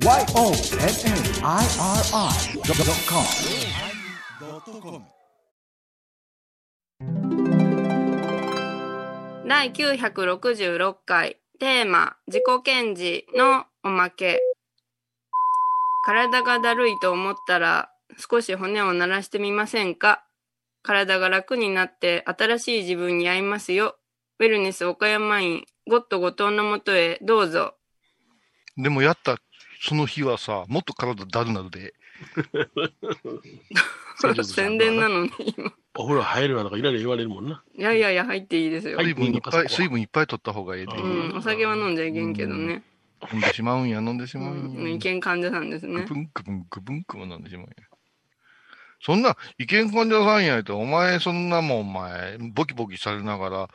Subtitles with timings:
[0.00, 0.28] YONNIRI.com
[9.48, 14.38] 第966回テーマ自己顕示のおまけ。
[16.04, 17.90] 体がだるいと思ったら
[18.30, 20.24] 少し骨を鳴らしてみませんか？
[20.84, 23.96] 体が楽になって新しい自分に会いますよ。
[24.38, 27.74] ウェルネス岡山院ゴッド後藤のもとへどうぞ。
[28.76, 29.38] でもやった
[29.80, 31.94] その日はさ、もっと体だるなるで。
[34.44, 37.62] 宣伝なのに今お風呂入るなとかいろいろ言われるもんな。
[37.76, 40.96] いやいやいや入っていいですよ、水分いっぱい、水分いっぱい取った方がええで。
[40.96, 42.82] うん、お酒は飲んじゃいけんけどね、
[43.32, 44.90] 飲んでしまうんや、飲んでしうん、まうんや。
[44.90, 47.74] いけん患者さんですねくぶんくぶんくぶんくぶん飲んでしまうんや。
[49.00, 53.68] そんな、意見患者さんやと、お前そんなもん、お前、ボキボキされながら、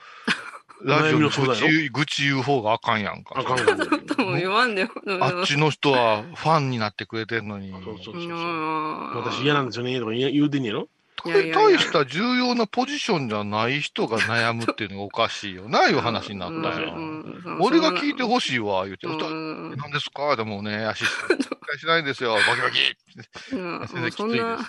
[0.81, 3.35] ラジオの愚痴言う方があかんやんか。
[3.37, 3.85] あかんがな。
[3.99, 4.89] とも言わんでよ
[5.21, 7.71] あっちの人はファンになってくれてんのに。
[7.71, 10.89] そうそうそう私嫌なんですよねとか言うてんねやろ
[11.21, 16.93] これ大した重要なポジションじゃない人が悩むっていうのがおかしいよな、いう話になったよ。
[16.95, 17.23] うん
[17.61, 19.07] 俺が聞いてほしいわ、言うて。
[19.07, 20.35] 何ですか？
[20.35, 21.43] でもね、アシスタント。
[21.55, 24.11] 一回しないんですよ、バキバキ。
[24.11, 24.59] そんな。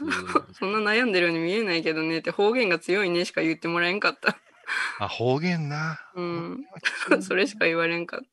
[0.52, 4.36] そんな悩んでるように見えないけどねって方言が強いねしか言ってもらえんかった。
[4.98, 5.98] あ、方言な。
[6.14, 6.64] うん。
[7.22, 8.26] それしか言われんかった。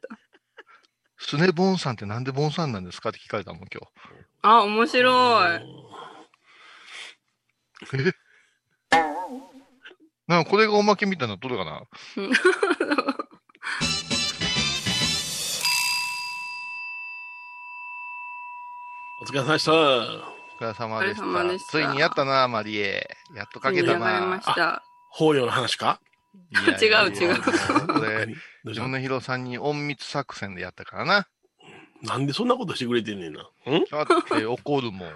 [1.17, 3.87] スネボンさんってなんでボンさんなんですかって聞かれたもん、今
[4.41, 5.59] あ、面白い。
[7.85, 7.97] 日。
[7.97, 8.13] え？
[10.27, 11.83] なこれがおまけみたいなのどれかな？
[19.21, 19.71] お疲れ様でした。
[19.73, 21.23] お疲れ様でした。
[21.25, 23.07] お疲れ様でしたついにやったな、マリエ。
[23.35, 24.41] やっとかけたやられまな。
[24.41, 24.83] した。
[25.09, 25.99] 法要の話か？
[26.51, 27.41] 違う違う
[27.87, 31.27] これ、米広さんに隠密作戦でやったからな。
[32.03, 33.41] なんでそんなことしてくれてんねんな。
[33.41, 33.45] ん？
[33.89, 34.07] だっ
[34.37, 35.11] て怒るもん。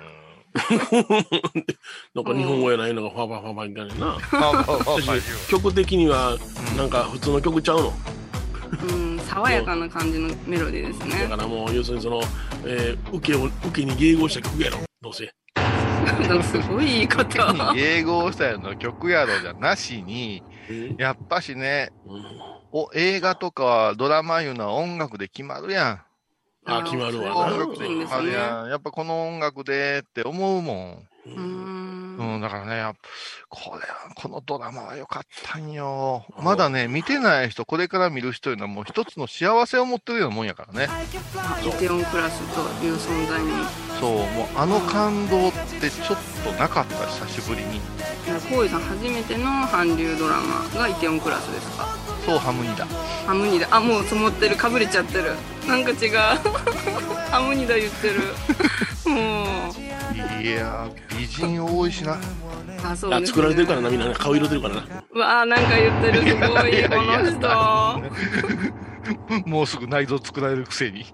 [2.16, 4.18] なんか日本語やないのがファファファファみたいな。
[5.50, 6.38] 曲的には、
[6.78, 7.94] なんか普通の曲ちゃうの？
[8.90, 11.36] うん、爽やかな感じのメロディーですだねか。
[11.36, 12.22] らもう、要するにその、
[12.66, 14.80] えー、受けを、受けに迎合した曲やろ。
[15.02, 15.32] どうせ。
[15.56, 17.44] なんかすごい言い方。
[17.74, 20.55] 迎合したよの曲やろじゃなしに、うん
[20.98, 26.02] やっぱしね、うんお映画とかドラマいうのは音楽で決まるやん。
[26.66, 27.56] あ、決まるあわな。
[27.56, 28.70] 音楽で決まるやん。
[28.70, 31.08] やっぱこの音楽でって思うもん。
[31.26, 32.18] うーん。
[32.18, 33.00] うん、だからね、やっぱ
[33.50, 36.26] これは、このドラマは良かったんよ。
[36.42, 40.88] まだね、見てない人、これから見る人いうのはもう一つの幸せを持ってるようなもんやからね。
[40.90, 41.02] あ
[41.62, 43.52] イテオンクラスという存在に。
[44.00, 47.82] そう、もうあの感動ってちょっとなかった、久しぶりに。
[48.50, 52.15] コウイさん初めての韓流ドラマがイテオンクラスですか？
[52.26, 52.86] そう、ハムニだ。
[53.28, 53.68] ハムニダ。
[53.76, 54.56] あもう積もってる。
[54.56, 55.36] かぶれちゃってる。
[55.68, 56.14] なんか違う。
[57.30, 58.16] ハムニダ言ってる。
[59.10, 59.46] も
[60.42, 62.14] いやー、美人多いしな。
[62.14, 62.18] う
[62.84, 64.14] あそうね、作られてるからな、みんなね。
[64.18, 64.84] 顔色てるからな。
[65.12, 66.28] うわあなんか言ってる。
[66.28, 66.80] すごいいや。
[66.80, 67.40] いやこの人。
[69.46, 71.06] もうすぐ内臓作られるくせに。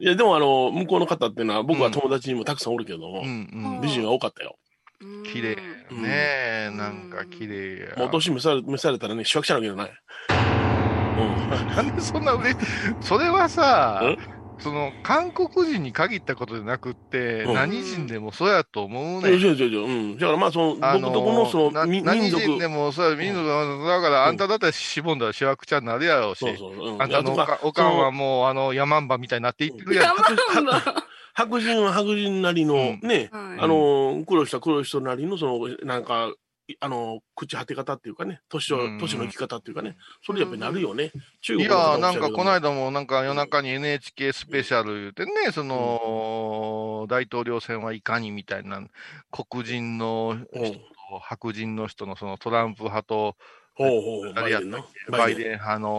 [0.00, 3.26] いや、でもあの、向こうの方っていうのは、僕は友達にもたくさんおるけども、うん。
[3.26, 3.28] う
[3.78, 3.80] ん。
[3.80, 4.58] 美人は多かったよ。
[5.32, 5.56] 綺麗
[5.90, 7.96] うんねえ、なんか綺麗や。
[7.96, 9.92] もう年召され召されたらね、しわくちゃなわけどない。
[11.18, 11.76] うん。
[11.76, 12.56] なんでそんな売れ、
[13.00, 14.16] それはさん、
[14.62, 19.40] その、韓国人に限ったことじゃなくって、うん何人でもそうやと思うそうねん。
[19.40, 19.84] そうそうそう。
[19.84, 20.18] うん。
[20.18, 22.42] だからまあ、その、あのそなの、み何民族。
[22.42, 26.38] 人でもそうや、民族だから、あんただったらしぼんだらしわくちゃになるやろうし。
[26.38, 26.94] そうそう。
[26.94, 27.02] うん。
[27.02, 30.16] あんたのおとかおかんはもう、あの、ヤマンバみたいになっていってるやん。
[31.34, 33.08] 白人は白人なりの、うん。
[33.08, 33.60] ね、はい。
[33.60, 36.32] あの、苦労した苦労したなりの、その、なんか、
[36.68, 41.10] いあの、朽ち果て方っていうかね、年をうん、年の生き方っていうかね、それやっぱりなるよね。
[41.40, 48.82] 中い国のやなんかこのい間もなんか夜中に NHK スペシャル言うてね、その、大統領選はいかにみたいな、
[49.30, 53.36] 黒人の人と白人の人のそのトランプ派と。
[55.10, 55.98] バイデン派の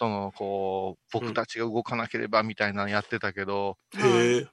[0.00, 4.48] 人のこう、僕たちが動かなければみたいなのやってたけど、うん。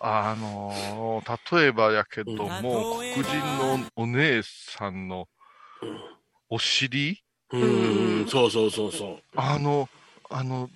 [0.00, 5.26] あのー例えばやけども、黒人のお姉さんの
[6.50, 7.22] お尻？
[7.52, 7.58] う
[8.24, 9.88] ん、そうそうそうそあの、
[10.28, 10.68] あの、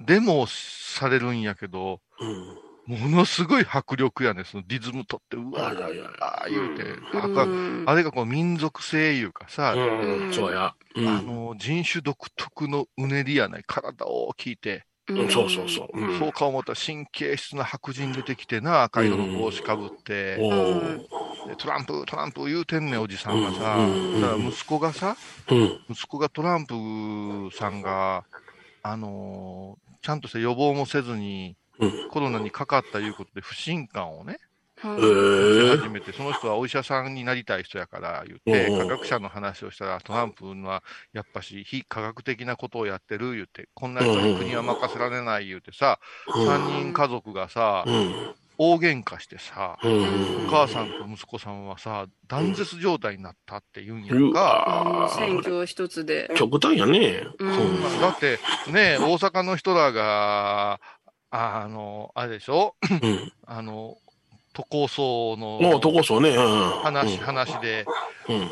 [0.00, 2.24] デモされるんやけど、う。
[2.24, 2.65] うん。
[2.86, 7.84] ものすごい迫力やねそのリズム取って、うわいやいやいやああ言うて、うん。
[7.88, 10.72] あれがこう民族性いうかさ、うん、そうや。
[10.94, 11.08] うん。
[11.08, 15.30] あの人種独特のうねりやない、体大きいて、うん。
[15.30, 15.98] そうそうそう。
[15.98, 16.18] うん。
[16.18, 23.76] そうか思ったら神経質な白人出てきてな、赤色の帽子かぶって、おーでトランプ、トランプ言うてんねん、おじさんがさ。
[23.78, 24.20] うん。
[24.20, 25.16] だから息子がさ、
[25.50, 25.80] うん。
[25.90, 26.74] 息子がトランプ
[27.56, 28.24] さんが、
[28.82, 31.56] あのーちゃんとした予防もせずに、うん。
[32.10, 34.38] コロナにかかったいうことで不信感をね、
[34.78, 40.82] はいえー始めて、その人はお医者さんになりたい人やから言って、うん科学者の話をしたら、トランプは
[41.14, 48.34] やっぱし非科学的なことをやってる言って、こんな人に国は任せられない言うてさ、3人家族がさう、ん。
[48.58, 50.46] 大喧嘩してさ、うん。
[50.46, 54.40] お母さんと息子さんはさ、断絶状態になったって言うんやうんか。
[54.40, 56.30] わ選挙一つで。
[56.36, 57.26] 極端やね。
[57.38, 58.38] うんだって、
[58.72, 60.80] ね、大阪の人らが、
[61.30, 62.76] あの、あれでしょ？
[62.90, 63.32] うん。
[63.46, 63.96] あの、
[64.52, 66.30] 都構想のこそね。
[66.30, 66.70] うん。
[66.82, 67.84] 話、話で、
[68.28, 68.50] うん。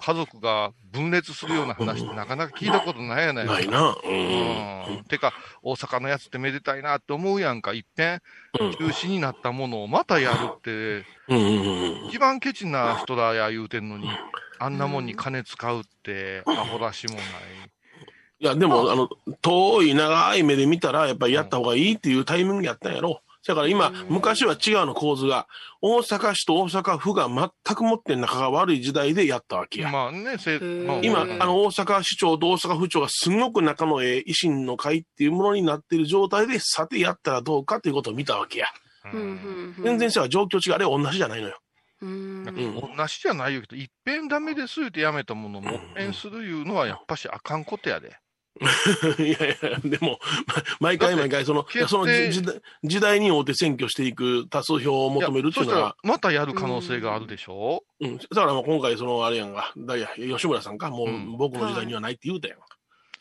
[0.00, 3.52] 家族が分裂するような話ってなかなか聞いたことないやないか。
[3.52, 3.90] ないな。
[3.90, 4.00] う。
[4.04, 5.04] うんん。
[5.08, 5.32] てか、
[5.62, 7.72] 大阪のやつってめでたいなって思うやんか。
[7.72, 8.22] いっぺん
[8.60, 11.04] うん中止になったものをまたやるって。
[12.08, 14.08] 一番ケチな人らや言うてんのに、
[14.60, 17.24] あんなもんに金使うって、アホらしもない。
[18.40, 19.08] いや、でも、あの、
[19.42, 23.20] 遠い長い目で見たら、やっぱりやった方がいいっていうタイミングやったんやろ。
[23.46, 25.48] だから今、昔は違うの構図が、
[25.80, 29.90] 大阪市と大阪府が全く持って仲が悪い時代でやったわけや。
[29.90, 30.56] まあね、せ
[31.02, 38.66] 今、あうんの、大阪市長と大阪府長がすごく仲のええ維新の会っていうものになっている状態で、さてやったらどうかということを見たわけや。
[39.12, 40.74] 全然さ、状況違う。
[40.74, 41.58] あれ同じじゃないのよ。
[42.00, 48.16] うんん同じじゃないよけど、いっぺんダメです言うてやめたものをもっぺんするいうのはやっぱしあかんことやで。
[49.22, 52.42] いやいや、でも、ま毎回毎回、その、その時
[52.84, 58.18] 時代に応て選挙していく多数票を求めるっていうのはまたやる可能性があるでしょ、うん。
[58.18, 62.67] だからもう今回、その、あれやんか、だいや、吉村さんか、もううん僕の時代にはないって言うたやんか。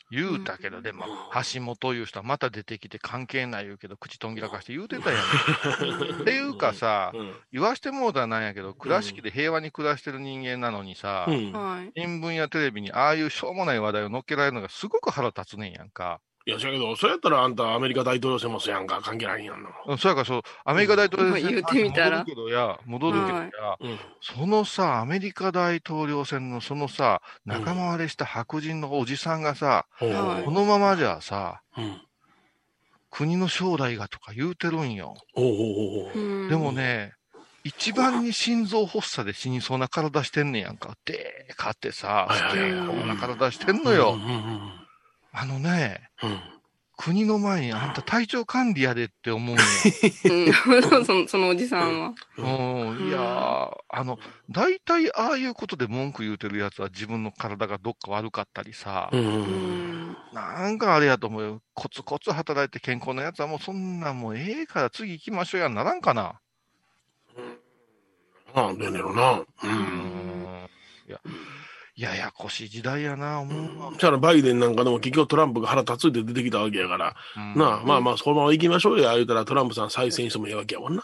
[0.10, 1.10] 言うたけど、でも、
[1.54, 5.28] 橋本いう人はまた出てきて関係ない言うけど、口とんぎらかして言うてたやん。
[6.22, 7.44] っていうかさ、うん。
[7.52, 11.38] 言わしてもうたらなんやけど、倉敷で平和に暮らしてる人間なのにさ。
[11.96, 16.22] 新聞やテレビにああいうしょうもない話題を乗っけられるのがすごく腹立つねんやんか。
[16.48, 19.70] いや、そやけど、それやったらあんたアメリカ大統領選もそうやんか、関係ないんやんの。
[19.86, 23.50] うんそやからそう、アメリカ大統領選言うてみたら戻るけどや、戻るけどや、
[23.82, 24.00] うん。
[24.22, 32.02] そのさ、アメリカ大統領選のそのさ、仲間割れした白人のおじさんがさ、このままじゃさ、うん。
[33.12, 35.16] 国の将来がとか言うてるんよ。
[35.36, 37.12] でもね、
[37.66, 40.96] 一番に心臓発作で死にそうな体してんねやんか。
[41.04, 44.14] でかってさ、はいはいはいでこんな体してんのよ。
[44.14, 44.72] うんうん
[45.40, 46.32] あのね、うん。
[46.32, 46.40] うん
[47.00, 49.64] 国の前にあんた体調管理やでって思うんや。
[50.26, 52.14] うん そのそのおじさんは。
[52.38, 54.18] うん、いやー、あの、
[54.50, 61.62] 大体ああいうことで文句言うてるやつは自分の体がどっか悪かったりさ、うんなんかあれやと思うよ。
[61.76, 66.42] コツコツ働いて健康なやつはもうそんなんもうええから次行きましょうやならんかな。
[68.56, 69.32] なんでんねやろな。
[69.34, 69.48] う。
[69.64, 70.70] うんん。
[71.08, 71.22] いや、
[71.98, 73.92] ややこしい時代やな、思うわ。
[73.92, 81.04] だからバイデンなんかでも結局トランプが腹立つって出てきたわけやから、うんなあ、まあまあ、そのまま行きましょうや、言うたらトランプさん再選してもいいわけやもんな。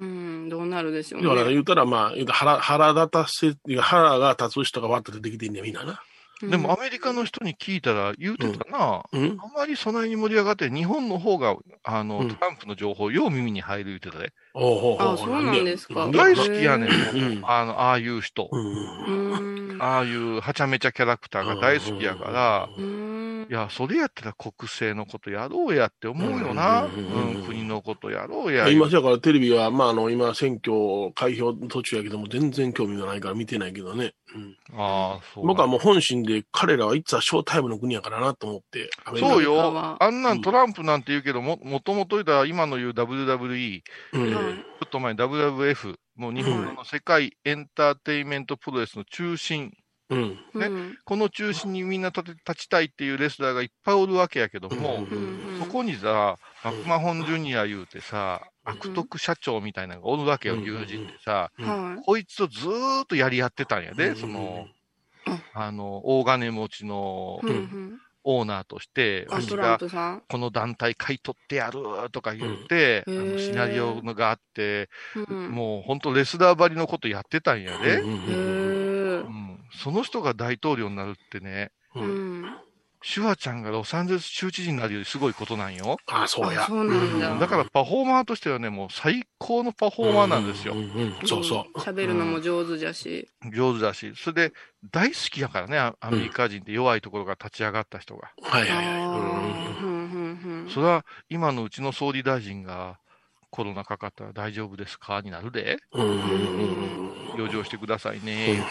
[0.00, 1.50] うん、どうなるでしょうだからね。
[1.50, 6.02] 言うたら、まあ、言うたら腹、腹立たせ、腹が立つ人がわっと出てきてんねや、みんなな。
[6.50, 9.04] でもアメリカの人に聞いたら言うてたな。
[9.12, 14.32] うんあまりそないに盛り上がって、日本の方が、あの、うんトランプの情報、よう耳に入る言うてたで。
[14.54, 18.50] おうあそうなんですか大好きやねん、うんあの、ああいう人。
[19.80, 23.12] ああいうはちゃめちゃキャラクターが大好きやから、うん
[23.52, 26.84] いや、それやったら国政のことやろうやって思うよな。
[26.84, 28.68] ううん国のことやろうや。
[28.68, 34.14] 今、だからテレビは、まあ、あの、今、選挙開票途中やけども、全然興味がないから見てないけどね。
[34.34, 35.46] うんああ、そう。
[35.46, 38.88] 僕はもう本心で、彼らはいつはショータイムの国やからなと思って。
[39.18, 40.02] そうよは。
[40.02, 44.32] あんなんトランプなんて言うけど、も、もともと言ったら今の言う WWE、ちうん。
[44.42, 44.54] はい。
[44.54, 49.72] ょっと前に WWF、もう日本の世界エンターテインメントプロレスの中心、
[50.10, 50.38] うん。
[50.54, 50.66] ね。
[50.66, 50.98] うん。
[51.04, 55.06] この中心にみんな立て立ちたいっていうレスラーがいっぱいおるわけやけども、
[55.58, 64.16] そこにさ、マクマホンジュニア言うてさ、悪徳社長みたいなのがおるわけよ、うん友人でさ、はこいつとずーっとやり合ってたんやで、うん。
[64.16, 64.66] その
[65.24, 67.40] うん、あの、大金持ちの
[68.24, 70.22] オーナーとして、あ、トランわしが。
[70.28, 73.18] この団体買い取ってやるとか言って、うん。
[73.18, 74.88] あのシナリオがあって、
[75.28, 75.50] うん。
[75.50, 82.21] もう本当レスラーばりのことやってたんやで、うんその人が大統領になるってね、ううんん。
[83.04, 85.96] シュワちゃんがロサンゼルス州知事になるよりすごいことなんよ。
[86.06, 86.66] あ、そうやあ。
[86.66, 90.76] そうなんだだからパフォーマーとしてはね、もう最高のパフォーマーなんですよう。
[90.76, 91.78] んうんうんそうそう。
[91.78, 93.28] 喋るのも上手じゃし。
[93.52, 94.12] 上手だし。
[94.16, 94.54] それで、
[94.92, 98.30] 大好きやからね、アアメリカ人って弱いところが立ち上がった人が。
[98.42, 102.98] はいはいはいあうんーふんふんふんそれは、今のうちの総理大臣が
[103.50, 105.20] コロナかかったら大丈夫ですか？
[105.22, 105.78] になるで。
[105.92, 108.62] うんうんうん養生してくださいうんね。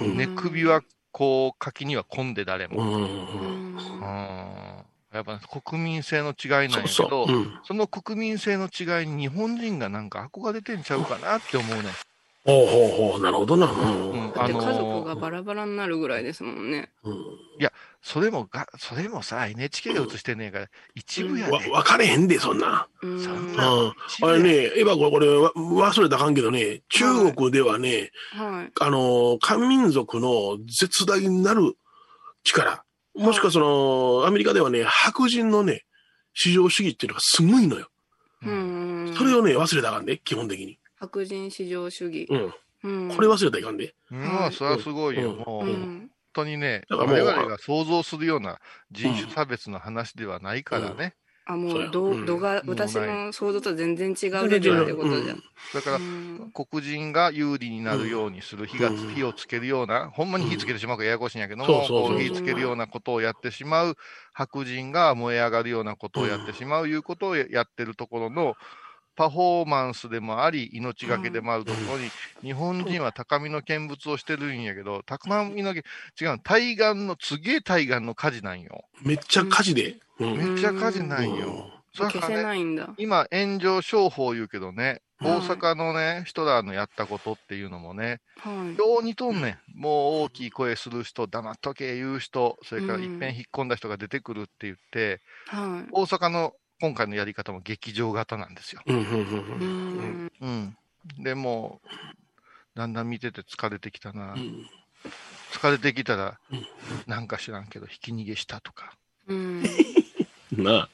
[0.00, 0.80] うんうんね、首は
[1.16, 2.82] こう、柿には混んで誰も。
[2.82, 3.76] うん
[5.14, 7.34] やっぱ国民性の違いなんやけど、そうそう。
[7.34, 7.58] うん。
[7.64, 11.84] その国民性の違いに日本人がなんか憧れてんちゃうかなって思うね。
[12.46, 13.66] ほうほうほう、なるほどな。
[13.66, 14.10] うん。
[14.12, 16.90] うんだって家あのー族がバラバラになるぐらいですもんね。
[17.04, 17.14] うん
[18.02, 21.68] それもが、それもさ、NHK が映してんねえから、一部やわ、ね。
[21.68, 22.86] 分かれへんで、そんな。
[23.02, 25.52] うんあれね、エヴァこれ、これわ
[25.90, 28.72] 忘れたかんけどね、中国ではね、はい。
[28.80, 31.74] あの、漢民族の絶大なる
[32.44, 32.84] 力、
[33.16, 35.84] もしくはその、アメリカではね、白人のね、
[36.32, 37.88] 市場主義っていうのがすごいのよ。
[38.44, 39.14] うん。
[39.16, 40.78] それをね、忘れたかんで、基本的に。
[40.98, 42.26] 白人至上主義。
[42.30, 42.54] うん。
[42.84, 43.14] うん。
[43.14, 43.94] これ忘れたらいかんで。
[44.10, 45.32] うん、それはすごいよ。
[45.32, 46.10] うんもう、うん。
[46.36, 48.58] 本当にね、だからもう我々が想像するような
[48.90, 51.14] 人種差別の話ではないからね。
[51.46, 55.42] あ、もそうやう、度うん度が、私の想像とは全然違うレベルってことじゃん。
[55.72, 63.96] だからう、ん黒人が有利になるようにする、火が、うん火をつけるような、ほんまに火つけてしまうからややこしいんやけども、火つけるようなことをやってしまう、
[64.32, 68.56] 白人が燃え上がるようなことをやってしまう、いうことをやってるところの、
[69.16, 72.10] パフォーマンスでもあり、命がけでもあるところに、
[72.42, 75.82] 日本人は高みの見物をしてるんやけど、高みの、違う、
[76.42, 78.84] 対岸の、すげえ対岸の火事なんよ。
[79.02, 79.96] めっちゃ火事で。
[80.20, 80.36] うん。
[80.36, 81.70] めっちゃ火事なんうんよ。
[81.94, 82.90] それ消せからねないんだ。
[82.98, 88.76] 今、炎上商法言うけどね、はい大阪のね、人らのやったことっていうのもね、はい。
[88.76, 89.80] よう似とんねん。
[89.80, 95.88] もう大きい声する人、黙っとけ言う人、それからうんいっぺん引っ込んだ人が出てくるって言って、はい。
[95.90, 98.82] 大阪の今回のやり方も劇場型なんですよ。
[98.86, 99.20] うん、うん、うんう
[99.60, 100.24] うん。
[100.26, 100.32] ん。
[100.40, 100.76] うん。
[101.22, 101.88] でもう、
[102.78, 104.34] だんだん見てて疲れてきたな。
[104.34, 104.66] うん
[105.52, 106.66] 疲れてきたらうん、
[107.06, 108.92] なんか知らんけど、ひき逃げしたとか、
[109.26, 109.62] うん。
[110.52, 110.88] なあ、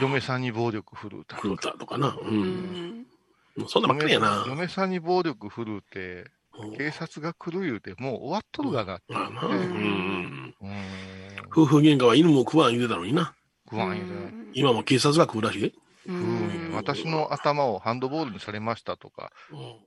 [0.00, 2.08] 嫁さんに暴力振るうたクローターとかな。
[2.08, 2.24] う。
[2.24, 2.40] うん
[3.02, 3.06] ん。
[3.68, 4.44] そんなばっかりやな。
[4.48, 9.14] 嫁さんに暴力振るうて、うん警察が来る言うて、もう終わっとるがなって。
[9.14, 9.42] まあな。
[9.42, 10.54] ううんん。
[10.60, 10.74] うーん。
[11.52, 13.34] 夫婦喧嘩は犬も食わん言うてたのにな。
[13.70, 14.32] 不安よね。
[14.52, 15.60] 今も警察が食うらしい？
[15.62, 15.72] で。
[16.06, 19.30] ううんん、私の頭をハンドボールにされましたとか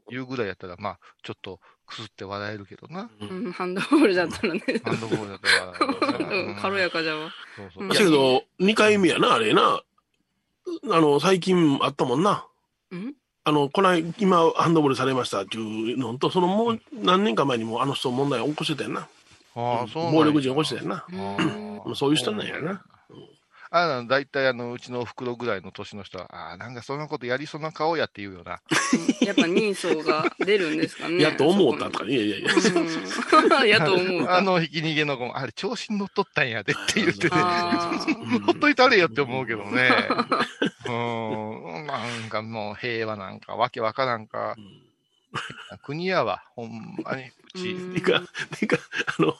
[0.10, 3.04] ういうぐらいやったら、まあ、ちょっとくすって笑えるけどな。
[3.04, 4.62] んうん、ハンドボールだったらね。
[4.86, 6.48] ハンドボールだったら笑える。
[6.50, 7.32] うん軽やかじゃわ。
[7.74, 9.82] そうだけど、2回目やな、あれな。
[10.92, 12.46] あの、最近あったもんな。
[12.92, 13.16] うん？
[13.46, 19.08] あの、こない、今、ハンドボールされましたっていうのと、そのもう何年か前にもあの人問題を起こしてたよな。
[19.56, 21.96] ああ、そうなんや暴力事起こしてたよな。
[21.96, 22.86] そういう人なんやな。
[23.75, 28.62] あの、大体あの、うちのお袋ぐらいの年の人は、ああ、なんかそんなことやりそうな顔やって言うよな。
[29.20, 31.18] やっぱ人相が出るんですかね。
[31.25, 32.13] やっと思ったとかね。
[32.13, 32.53] いやいやいや。
[32.53, 34.38] うん やっと思うた。
[34.38, 37.36] あの、ひき逃げの子も、あれ、調子に乗っとったんやでって言ってね。
[38.46, 39.89] ほっといたれよって思うけどね。
[40.86, 44.56] うん、なんかもう平和なんか、わけわからんか。
[45.84, 47.72] 国やわ、ほんまに、うち。
[47.72, 48.22] うんてか、
[48.60, 48.77] てか、
[49.18, 49.36] あの、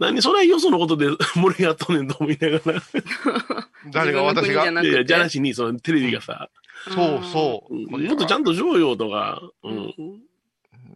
[0.00, 2.82] 何それよそのことで 盛り上がっとんねんと思いながら。
[3.92, 4.64] 誰が私が？
[4.64, 6.48] いやいや、じゃなしに、そのテレビがさ、
[6.88, 7.74] そうそう。
[7.74, 8.06] うん。
[8.08, 9.94] もっとちゃんとしようよとか、うん。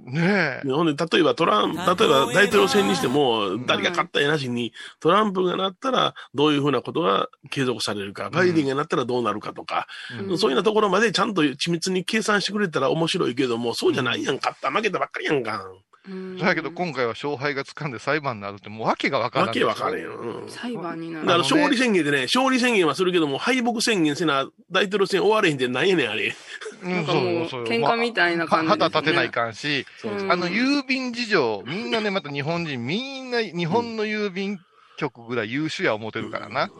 [0.07, 0.69] ねえ。
[0.69, 1.95] ほんで、例えばトラン、例えば
[2.33, 9.87] 大統領選にしても、誰が勝ったやなしに、トランプがなったらどういうふうなことが継続されるか、バイデンがなったらどうなるかとか、
[10.31, 10.39] うん。
[10.39, 15.71] そういうようなところまでちゃんと緻密に計算してくれたら面白いけども、そうじゃないやん、勝った、負けたばっかりやんか。
[16.09, 19.49] うんだけど今回は勝敗がつかんで裁判になるって、もう訳がわからん。
[19.49, 20.17] わけわかれんよ。
[20.17, 21.27] うん裁判になる。
[21.27, 26.35] だからあのね勝利宣言でね、勝利宣言はするけども、敗北宣言せな、大統領選終われへんってなんやねん、あれ。
[26.83, 27.23] うなんかもう
[27.65, 34.61] 喧嘩みたいな感じですね旗立てないかんし、うんあの、郵便事情、みんなね、また日本人、みんな日本の郵便
[34.99, 36.71] 局ぐらい優秀や思ってるからな。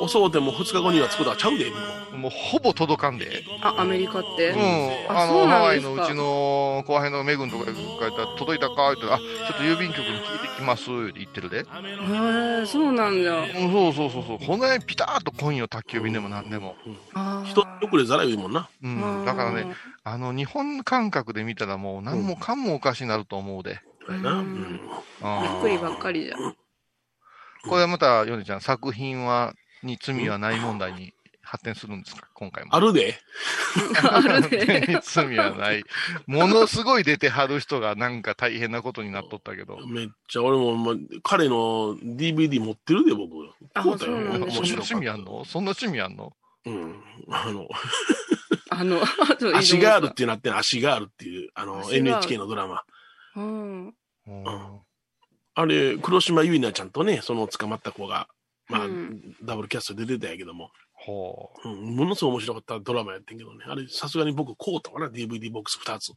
[0.00, 1.72] 遅うても2日後には着くとはちゃうで、向
[2.12, 3.44] こもうほぼ届かんで。
[3.62, 4.50] あ、アメリカって？
[4.50, 5.14] うん。
[5.14, 8.92] ああそうの、ハワイのうちの後輩のメグンとかが書いたら、届いたか？
[8.92, 11.58] って言ったら、あ、ちょっと郵便局に聞いてきますって言ってるで。
[11.58, 11.62] へ
[12.62, 13.32] え、そうなんだ。
[13.38, 14.38] うん、そうそうそうそう。
[14.46, 16.76] こんなにピタッと来んよ、宅急便でもなんでも。
[17.14, 17.48] あう。
[17.48, 18.68] 人遅れざら言うもんな。
[18.82, 19.24] うん。
[19.24, 19.66] だからね、
[20.04, 23.80] あの、日本感覚で見たらもう何もかんもおかしになると思うで。
[24.06, 24.32] そうやな。
[24.32, 24.80] うんうん
[25.42, 26.56] びっくりばっかりじゃん。
[27.68, 32.28] これはまた、ヨネちゃん、作品は、に罪はない問題に発展するんですか？
[32.34, 32.74] 今回も。
[32.74, 33.18] あるで。
[34.10, 35.00] あるで。
[35.02, 35.82] 罪はない。
[36.26, 39.78] ものすごい出てはる人がなんか大変なことになっとったけど。
[39.86, 43.32] めっちゃ俺も、ま、彼の DVD 持ってるで、僕。
[43.74, 45.44] あ買うたよそんな趣味あんの？
[45.44, 46.32] そんな趣味あんの？
[46.66, 47.02] うん。
[47.30, 47.68] あの、
[48.70, 49.00] あの、
[49.56, 52.82] 足があるってなってん足があるっていう、あの、NHK のドラマ。
[53.36, 53.86] うん。
[54.26, 54.80] うん
[55.54, 58.28] あれ、黒島結菜ちゃんとね、その捕まった子が、
[58.68, 63.64] まあ、うんダブルキャストで出てたんやけども、ほうん、ものすごい面白かったドラマやってんけどね。
[63.66, 66.12] あれ、さすがに僕、こうたかな、DVD ボックス2つ。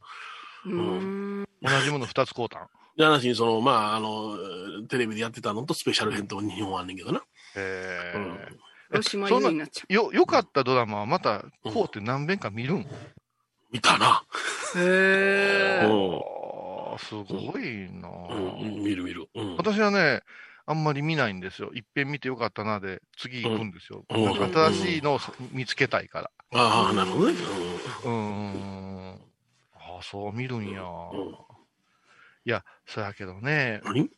[0.66, 1.42] うん。
[1.42, 1.46] う。
[1.62, 2.68] 同じもの二つ買うたん？
[2.96, 4.36] で、話に、その、まあ、あの、
[4.88, 7.22] テレビでやってたのとスペシャル編と2本あんねんけどな。
[7.56, 8.38] へうん
[8.90, 12.86] 黒島優になっちゃよ、良かったドラマはまた、こうって何遍か見るん、
[13.70, 14.24] 見たな。
[14.74, 14.78] う。
[14.78, 14.82] へ
[15.84, 15.88] え。
[16.98, 19.26] すごいな、うん、見る見る。
[19.34, 19.56] うん。
[19.56, 20.20] 私はね、
[20.66, 21.72] あんまり見ないんですよ。
[21.74, 24.04] いっぺん見てよかったなで、次行くんですよ。
[24.08, 26.30] うん新しいのを見つけたいから。
[26.54, 27.38] ああ、なるほどね。
[28.04, 29.14] うーん。
[29.74, 30.82] ああ、そう見るんや。
[32.44, 34.10] いや、そやけどね、何？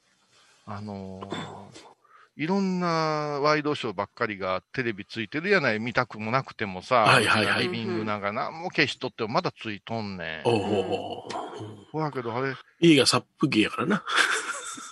[0.66, 1.94] あのー
[2.36, 10.48] いろんなワイドショーばっかりがテレビついてるやない、見たくもなくてもさ、はいはいはいリビングなんか何も消しとってもまだついとんねん。
[10.48, 14.04] おうおうおうほやけど、あれ、家が殺風景やからな。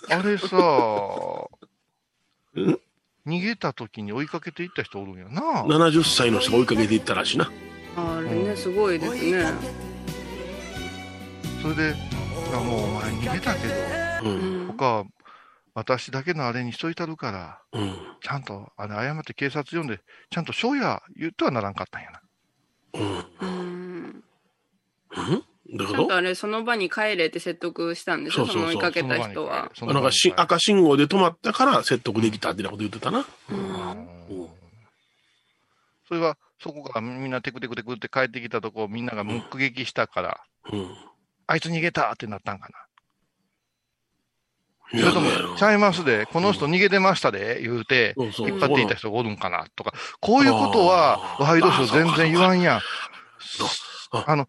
[0.09, 1.47] あれさ、
[2.55, 2.79] うん
[3.25, 5.63] 逃げた時に追いかけていった人おるんやな。
[5.63, 7.49] 70歳の人が追いかけていったらしいな。
[7.95, 9.45] あれね、すごいですね。
[11.61, 13.73] それで、いやもうお前逃げたけど、
[14.29, 14.33] う。
[14.33, 14.67] うんん。
[14.67, 15.05] 他は
[15.73, 17.95] 私だけのあれにしといたるから、うん。
[18.21, 22.21] ちゃんと、あれ、謝って警察呼んで、ちゃんと庄屋言ってはならんかったんやな。
[22.95, 24.23] うん。
[25.17, 25.43] うん？
[25.73, 29.71] うんどういうちゃんことあれ、その場に帰れって説得したんでしょそうそうそうその追いかけた人は。
[29.73, 33.19] そなんかし赤信号で止まったから説得できたってなこと言ってたな。
[33.19, 34.49] ううんん。
[36.07, 40.95] それは、そこからみんなテクテクテクって帰ってきたとこをみんなが目撃したから、うん。
[41.47, 42.75] あいつ逃げたってなったんかな。
[44.91, 52.81] それともちゃいますで、この人逃げてましたで、言うて、引っ張っていた人がおるんかな、とか、こういうことは、ワイドショー全然言わんやん。
[54.11, 54.47] ああの、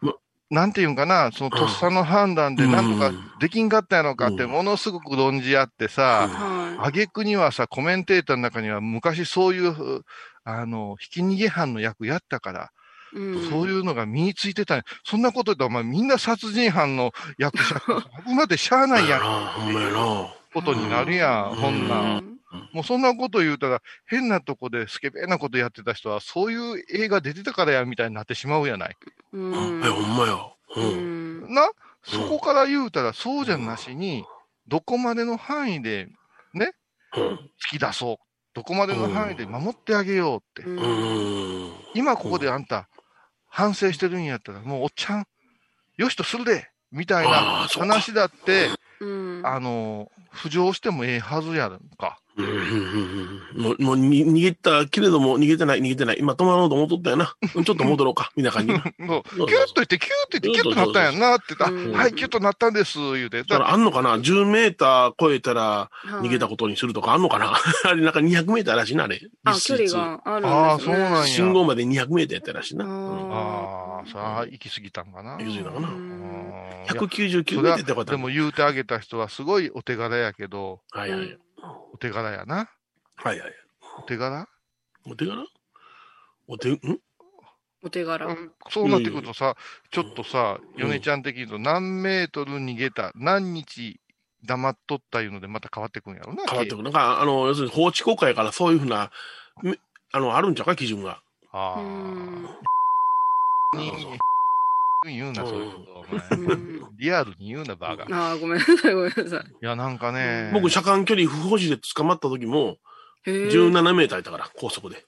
[0.50, 10.02] なんていうんかな、そのとっさの判断でなんとかできんかったやろかって、うんものすごく論じ合ってさ、は挙句にはさ、コメンテーターの中には昔そういう、
[10.44, 12.70] あの、ひき逃げ犯の役やったから、
[13.14, 13.18] い。
[13.18, 13.50] うん。
[13.50, 17.80] そういうのが身についてたんやそんなこと言ったら、お前みんな殺人犯の役者、
[18.26, 20.34] 危なってしゃあないやん、ほんまやな。
[20.52, 22.00] ことになるやん、うんほんな。
[22.00, 22.33] うんん。
[22.73, 28.97] もうそんなこと言うたら、変なとこでスケベなことやってた人は、そういう映画出てたからや、みたいになってしまうやない。
[29.32, 30.34] うんえ、ほんまや。
[30.76, 31.50] ううん。
[31.50, 31.54] ん。
[31.54, 31.71] な、
[32.02, 34.25] そこから言うたら、そうじゃなしに、
[34.69, 36.08] どこまでの範囲で
[37.17, 37.23] うん。
[37.23, 37.38] 突
[37.71, 38.17] き出そう。
[38.54, 40.69] どこまでの範囲で守ってあげようって。
[40.69, 41.73] うんうん。
[41.95, 42.88] 今ここであんた、
[43.49, 45.26] 反省してるんやったら、もうおっちゃん、
[45.97, 47.36] よしとするでみたいあな
[47.69, 49.06] 話だって、う
[49.40, 49.43] ん。
[49.45, 52.19] あの、浮上してもええはずやんか。
[52.36, 52.60] うんうんうん
[53.54, 56.16] うんもう、もうに逃げたけれども、逃げてない、逃げてない。
[56.18, 57.34] 今止まろうと思っとったよな。
[57.54, 58.82] うんちょっと戻ろうか、みたいな感じな。
[59.06, 63.44] そうキュッと言って、キュッと言って、キュッとなったんやんなって言うんったら、はい、キュッとなったんです、言うて。
[63.44, 65.90] だからあんのかな ?10 メーター超えたらは
[66.23, 67.54] い逃げたことにするとかあんのかな？
[67.84, 69.20] あれなんか200メーターらしいな、あれ。
[69.44, 70.54] あ、距離があるんですね。
[70.54, 71.26] ああ、そうなんや。
[71.26, 72.84] 信号まで200メーターやったらしいな。
[72.84, 75.32] あうんああ、さあ、行き過ぎたんかな。
[75.38, 76.44] 行き過ぎたかなううんん
[76.84, 81.38] いや199それはメーターってことでも言うてあげた人はすごいお手柄やけど、はいはい。
[81.92, 82.70] お手柄やな。
[83.16, 83.52] はいはい。
[83.98, 84.46] お手柄？
[85.06, 85.44] お手柄？
[86.48, 86.80] お手、ん？
[87.82, 88.36] お手柄。
[88.70, 89.54] そうなってくるとさ、
[89.90, 94.00] ちょっとさ、うん米ちゃん的に言うと何メートル逃げた、何日
[94.44, 96.44] 黙っとったいうのでまた変わってくんやろな。
[96.48, 96.82] 変わってくる。
[96.82, 99.10] なんか、あの、要するに法治国家やからそういうふうな、
[99.62, 99.76] め
[100.12, 101.20] あの、あるんちゃうか、基準が。
[101.52, 104.33] あうんあ。
[105.10, 106.90] に言うな、そういうこと。
[106.99, 108.10] リアルに言うな、バ ーガー。
[108.10, 110.50] いああ、ごめんなさい、ごめんなさや、なんかね。
[110.52, 112.78] 僕、車間距離不保持で捕まった時も、
[113.26, 113.30] い。
[113.30, 113.49] へえ。
[113.49, 115.04] 17メーターいたから、高速で。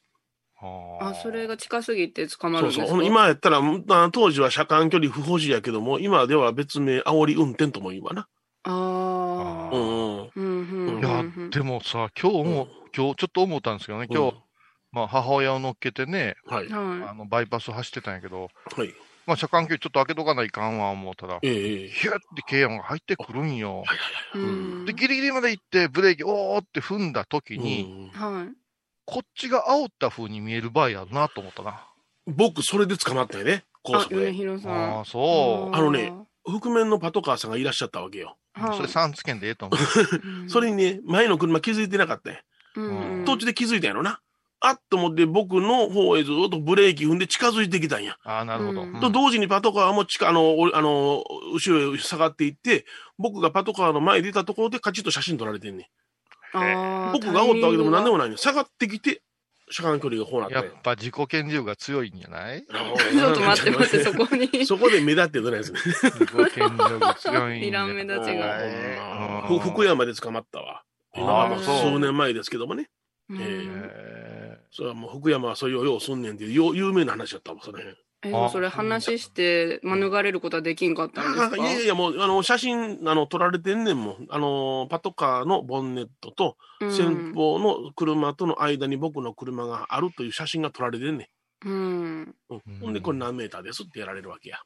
[0.61, 2.85] ああ、それが近すぎて捕まるそうそう。
[2.85, 2.91] んですか？
[2.93, 8.27] ほんで今やったら、あ当時は車間距離不保持やけども、今では別名、煽り運転とも言うわな。
[8.65, 9.77] あうあ。
[9.77, 10.31] んうん。
[10.35, 14.37] うんうんいやうんうん、でもさ、今日も、今日ちょっと思ったんですけどね、今日、
[14.93, 16.73] まあ、母親を乗っけてね、はい。
[16.73, 18.95] あはのバイパス走ってたんやけど、はい。
[19.27, 23.85] まあ、車間距離ちょっと開けとかないかんわ思ったら、ええええヒュッて軽音が入ってくるんよ。
[24.87, 28.11] で、ギリギリまで行って、ブレーキ、おーって踏んだ時に。
[29.05, 31.87] こっちが煽った風に見える場合あるなと思ったな。
[32.27, 34.33] 僕、それで捕まったよね、高速で。
[34.33, 34.73] 広さん。
[34.97, 36.13] ああ、そあのね
[36.45, 38.37] 覆面のパトカーさんがいらっしゃったわけよ。
[38.57, 38.61] う。
[38.61, 40.29] はいそれ3つけんでええと思う。
[40.29, 42.39] う んそれにね、前の車気づいてなかったよ。
[42.77, 44.21] うん途中で気づいたんやろな。
[44.61, 48.17] あっと思って僕の方へずっとブレーキ踏んで近づいてきたんや。
[48.25, 48.87] ああ、なるほど。
[49.01, 51.23] と同時にパトカーも近、あの、おあの、
[51.55, 52.87] 後ろへ下がっていって、
[53.19, 55.87] 僕がパトカーの前に出たところでカチッと写真撮られてんねん。
[57.13, 59.21] 僕が煽ったわけでも何でもタないねん下がってきて、
[59.71, 62.65] 車間距離がこうなったんややっぱ自己顕示欲が強いんじゃない？
[62.65, 64.67] ちょっと待って待って、 そこに。
[64.67, 65.81] そこで目立ってどないですね。
[65.81, 66.77] 自己顕示欲強いん
[67.27, 67.61] じゃない？
[67.69, 70.83] いらん目立ちが福山で捕まったわ。
[71.15, 72.89] 今はもうそう数年前ですけどもね。
[73.29, 74.26] うんええ
[74.71, 77.97] それはもう福山はそういうようすんねんっていうよう有名な話だったわ、その辺。
[78.23, 81.57] え、それ話して免れることはできんかったんですか？
[81.57, 84.27] いやいや、もう、あの、写真、あの、撮られてんねんもん。
[84.31, 86.57] あの、パトカーのボンネットと、
[86.89, 91.31] 先方の車との間に僕の車があるという写真が撮られてんね
[91.65, 91.73] うん。
[91.73, 92.21] うん。
[92.23, 92.37] ん。
[92.51, 92.81] うん。
[92.81, 94.59] ほんで、これ何メーターですってやられるわけや。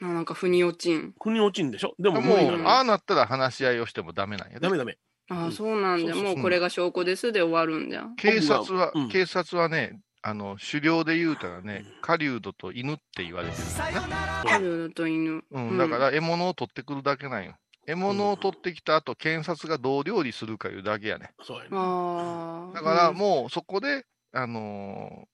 [0.00, 1.12] あなんか腑に落ちん。
[1.18, 1.94] 国落ちんでしょ？
[1.98, 4.60] でも、もう、ああなったら話し合いをしてもダメなんやで。
[4.60, 4.98] ダメダメ。
[5.28, 6.14] ああ、そうなんじゃ。
[6.14, 8.06] そうそうもうこれが証拠ですで終わるんじゃ。
[8.16, 14.14] 警察は、うん警察はね、あの、狩猟で言うたらね、狩人と犬って言われてるんだよね。
[14.44, 15.44] 猿と犬。
[15.50, 17.56] うん、だから獲物を取ってくるだけなんよ。
[17.86, 21.32] 獲物を取ってきた後、検察がどう料理するかいうだけやね。
[21.42, 21.70] そうやね。
[21.72, 22.74] ああ。
[22.74, 25.32] だからもうそこで、あのー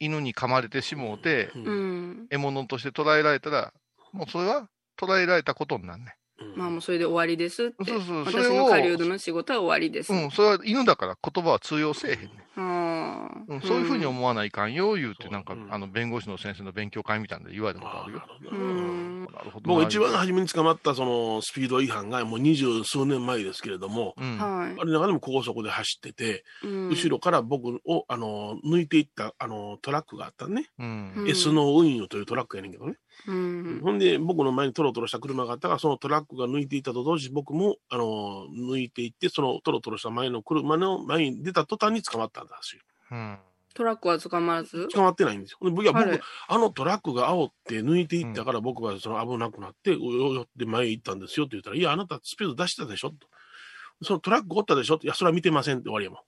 [0.00, 1.58] 犬に噛まれてしもうて、う。
[1.58, 2.26] うんん。
[2.30, 3.72] 獲物として捉えられたら、
[4.12, 6.14] もうそれは捉えられたことになんね。
[6.54, 7.84] まあもうそれで終わりですって。
[7.84, 10.12] そうそうそ私れをの狩人の仕事は終わりです。
[10.12, 12.28] うん、それは犬だから言葉は通用せえへんね。
[12.56, 18.22] うん、そういうふうに思わないかんよ、言うて、なんか、うんあの、弁護士の先生の勉強会みたいなので言われたことあるよ。
[18.50, 18.58] ううんん。
[18.60, 19.17] なるほどな。
[19.62, 24.38] 僕一番初めに捕まったそのスピード違反がもう二十数年前ですけれども、うん。
[24.38, 24.84] はいあ。
[24.84, 31.12] れ中でも高速で走ってて、うん後ろから僕をあの抜いていったあのトラックがあったね、うん。
[31.16, 32.96] うん S の運輸というトラックやねんけどね、
[33.26, 33.80] うん。
[33.82, 43.38] ほんで僕の前にトロトロした車があったからそのトラックが抜いていったと同時僕もあの抜いていってそのトロトロした前の車の前に出た途端に捕まったんですようん。
[43.78, 44.88] トラックは捕まらず？
[44.88, 53.28] 捕まってないんですよでいや僕、はいあのトラックが煽って抜いていったから僕はその危なくなって、およよって前へ行ったんですよって言ったら、いや、あなたスピード出したでしょと。
[54.02, 56.18] そのトラックおったでしょっていや、それは見てませんって終わりやも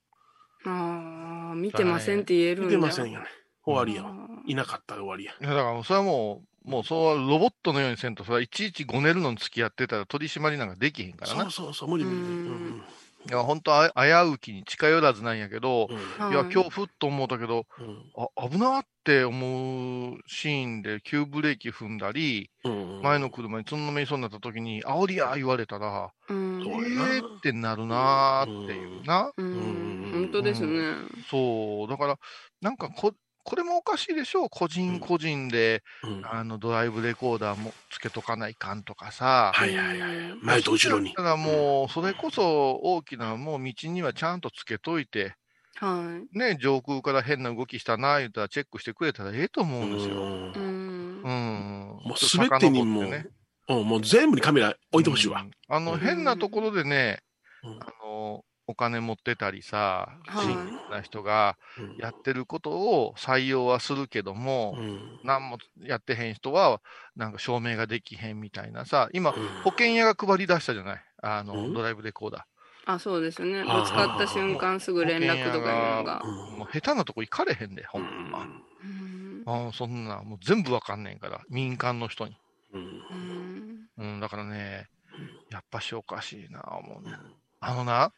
[0.65, 2.67] ああ、見てませんって言えるん。
[2.67, 2.77] んだ。
[2.77, 3.27] 見てませんよね。
[3.65, 4.11] 終わりやわ。
[4.11, 5.33] あいなかったで終わりや。
[5.41, 11.43] いや、だからもうそれはもう、もうそうロボットのようにせんと、それはいちいちごねるのに付き合ってたら取り締まりなんかできへんからな。
[11.45, 12.83] そうそうそう、無理無理
[13.29, 15.99] いや、本当あ危うきに近寄らずなんやけど、はい
[16.31, 18.13] いや、今日ふっと思ったけど、うん。
[18.15, 23.03] あ、危なって思うシーンで急ブレーキ踏んだり、うん。
[23.03, 26.63] 前の車につんのめりそうになった時に、煽りや言われたら、うん。
[27.15, 29.33] えってなるなーっていうな。
[29.37, 29.61] ううん。
[29.61, 30.11] ん。
[30.13, 30.95] 本当ですね。
[31.29, 32.19] そう、だから、
[32.63, 33.13] なんかこ、
[33.51, 39.51] これもおかしいでしょ個人個人で、うんあの、ドライブレコーダーもつけとかないかんとかさ。
[39.53, 40.13] はいはいはい。
[40.41, 41.17] 前と後ろにだ。
[41.17, 45.35] からもう、それこそ大きなもう道にはちゃんとつけといて、
[45.81, 50.15] はね、上空から変な動きしたな、言ったらチェックしてくれたらええと思うんですよ。
[50.15, 50.19] い。
[50.19, 51.29] うんう。
[51.29, 52.01] ん。
[52.05, 53.27] もう全てにも遡ってね
[53.69, 55.45] うん、もう全部にカメラ置いてほしいわう。
[55.45, 57.19] んあの、うん変なところでね、
[57.65, 60.47] うんあの、お金持ってたりさ、はい。
[60.47, 61.97] 真剣な人がうん。
[61.99, 65.19] やってることを採用はするけども、うん。
[65.23, 66.81] 何もやってへん人は、
[67.17, 69.63] なんか証明ができへんみたいなさ、今、うん。
[69.65, 71.05] 保険屋が配り出したじゃない？
[71.23, 71.75] あの、うん？
[71.75, 72.47] ドライブレコーダ
[72.87, 73.63] あ、そうですね。
[73.63, 76.23] ぶはあつかった瞬間すぐ連絡とかいうのが。
[76.25, 76.57] ー。
[76.57, 78.41] もう下手なとこ行かれへんで、ほうんんま。
[78.41, 79.43] うん。
[79.47, 82.37] ああそんな、もう全部わかんねんから、民間の人に。
[82.73, 82.83] うん。
[82.83, 83.89] うん。
[83.99, 84.87] うん、だからね、
[85.51, 87.17] やっぱしおかしいな、思うね。
[87.63, 88.13] あのな、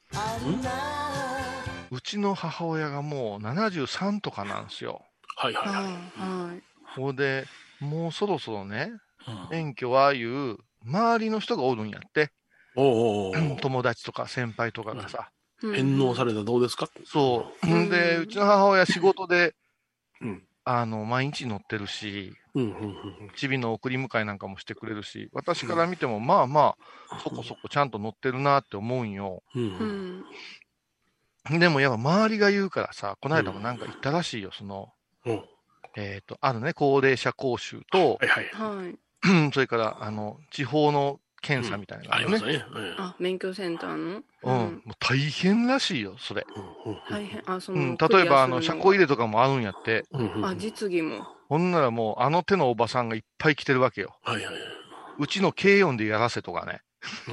[1.90, 5.02] うちの母親がもう73とかなんですよ。
[5.37, 5.85] はいはいはい。
[5.85, 6.62] はい。
[6.96, 7.48] ほいで、
[7.81, 8.92] もうそろそろね、
[9.26, 12.31] うん免許はいう、周りの人がおるんやって。
[12.74, 15.31] おうおうおう友達とか先輩とかがさ。
[15.74, 16.88] 返納されたらどうですか？
[17.05, 17.88] そう。
[17.90, 19.55] で、うちの母親仕事で、
[20.20, 20.46] うん。
[20.64, 22.35] あの、毎日乗ってるし、
[23.37, 26.77] チビの送り迎えなんかもしてくれるし、私から見ても、まあま
[27.11, 29.42] あ、そこそこちゃんと乗ってるなって思うんよ。
[31.59, 34.92] でもやっぱ周りが言うからさ、この間もなんか言ったらしいよ、その、
[35.27, 35.42] うん。
[35.96, 38.18] えっ、と、あるね、高齢者講習と。
[39.53, 42.46] それから、あの、地方の検査みたいなのねあります。
[42.46, 42.64] ね。
[42.72, 44.22] うんあ、免許センターの？
[44.44, 44.83] うん、。
[44.87, 46.46] もう大変らしいよ、それ。
[46.57, 47.42] うん大変。
[47.44, 48.09] あ、そうん、の。
[48.09, 49.02] 例えば、あの、車庫入れ。
[49.02, 50.05] れとかもあるんやって。
[50.12, 51.26] うんうんあ、実技も。
[51.48, 54.16] ほんならもう、あの手のおばさんがいっぱい来てるわけよ。
[54.22, 54.55] はいはいはい。
[55.18, 56.83] うちの軽音でやらせとかね。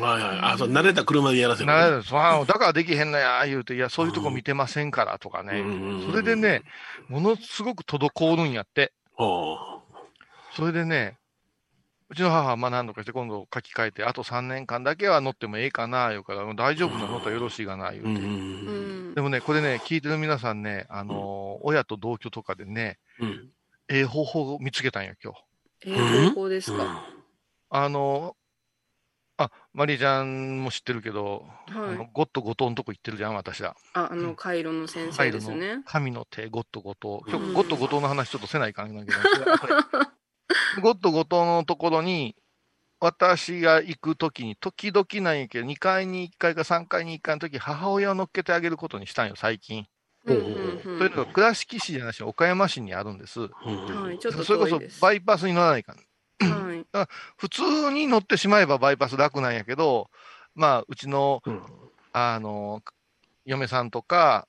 [0.02, 0.40] はいはい。
[0.54, 1.68] あ、そう、慣れた車でやらせる。
[1.68, 5.64] なるそうだからできへんのや、言うて、いや、そういうとこ見てませんからとかね。
[6.10, 6.64] それでね、、
[7.08, 8.94] ものすごく滞るんやって。
[9.16, 11.19] それでね、
[12.12, 18.10] うちの母はまあ何度かして今度書き換えて、あと3年間だけは乗ってもええかな、言うから、大丈夫なのったらよろしいがな、言うて。
[18.10, 18.14] う
[19.12, 19.22] んで。
[19.22, 23.50] もね、これね、聞いてる皆さんね、あのー親と同居とかでね、うん。
[23.90, 25.40] ええ方法を見つけたんよ、今日。
[25.86, 27.06] ええ方法ですか。
[27.70, 32.10] あのーあ、マリーちゃんも知ってるけど、あのはい。
[32.12, 33.74] ゴッド後藤のとこ行ってるじゃん、私ら。
[33.94, 35.82] あ、あの、回路の先生ですね。
[35.86, 37.32] 神の手、ゴッド後藤。
[37.32, 39.18] 今うん日、ゴッド後藤の話ちょっとせないかんだけど、
[40.80, 42.36] ゴッド後藤のところに、
[43.00, 49.86] 私が行くときに、時々なんやけど、2回に1回か3回に1回のとき、母親を乗っけてあげることにしたんよ、最近。
[50.28, 53.40] ほううんうんそういうのが倉敷市じゃなしに岡山市にあるんです。
[53.40, 53.50] うん
[54.04, 54.80] はい、ちょっとそれこそ。
[55.02, 55.96] バイパスに乗らないかん。
[55.96, 56.86] はい。
[57.38, 60.10] 普通に乗ってしまえばバイパス楽なんやけど、
[60.56, 61.62] まあ、うちの、うん
[62.12, 62.82] あの、
[63.46, 64.48] 嫁さんとか、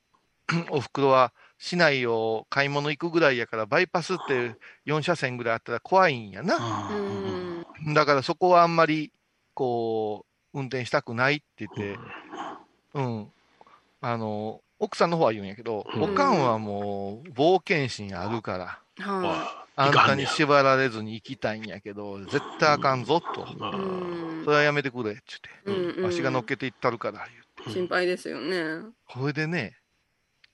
[0.70, 6.56] おふくろは市内を買い物行くぐらいやから、バイパスって4車線ぐらいあったら怖いんやな。
[7.86, 7.94] うん。
[7.94, 9.12] だからそこはあんまり、
[9.52, 11.98] こう、運転したくないって言って、
[12.94, 13.28] うん。
[14.00, 23.46] あの、奥さんの方は言うんやけど、うんおかんはもう冒険心あるから、はあんたに縛られずに行きたいんやけど、絶対あかんぞと。
[24.44, 25.22] それはやめてくれって
[25.66, 25.98] 言って。
[25.98, 26.04] うん。
[26.06, 27.70] わしが乗っけていったるから言って。
[27.70, 28.90] 心配ですよね。
[29.06, 29.76] これでね、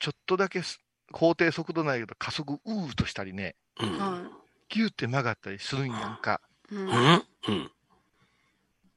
[0.01, 0.81] ちょっとだけす
[1.13, 4.23] 法定速度ないけど加速うーとしたりね、うんは
[4.69, 6.41] ギューって曲がったりするんやんか。
[6.71, 6.75] い。
[6.75, 7.71] うんうんうん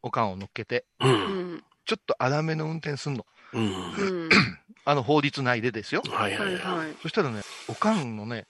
[0.02, 1.64] おかんを乗っけて、ううんん。
[1.86, 3.26] ちょっと荒めの運転すんの。
[3.54, 4.30] うんうん。
[4.86, 6.02] あの法律内でですよ。
[6.08, 6.96] はいははいいはいはい。
[7.02, 8.48] そしたらね、おかんのね、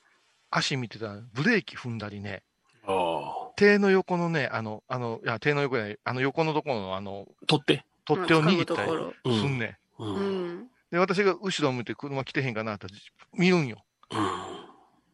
[0.51, 2.43] 足見てたらブレーキ踏んだりね、
[2.85, 10.03] あ手の横のね、あの、あの、いや、手の横じゃない、あの横のところのあの、あ取って取っ手を握ったりすんねん。
[10.03, 10.69] ううんん。
[10.91, 12.87] で、私が後ろを向いて車来てへんかなって
[13.33, 13.83] 見るんよ。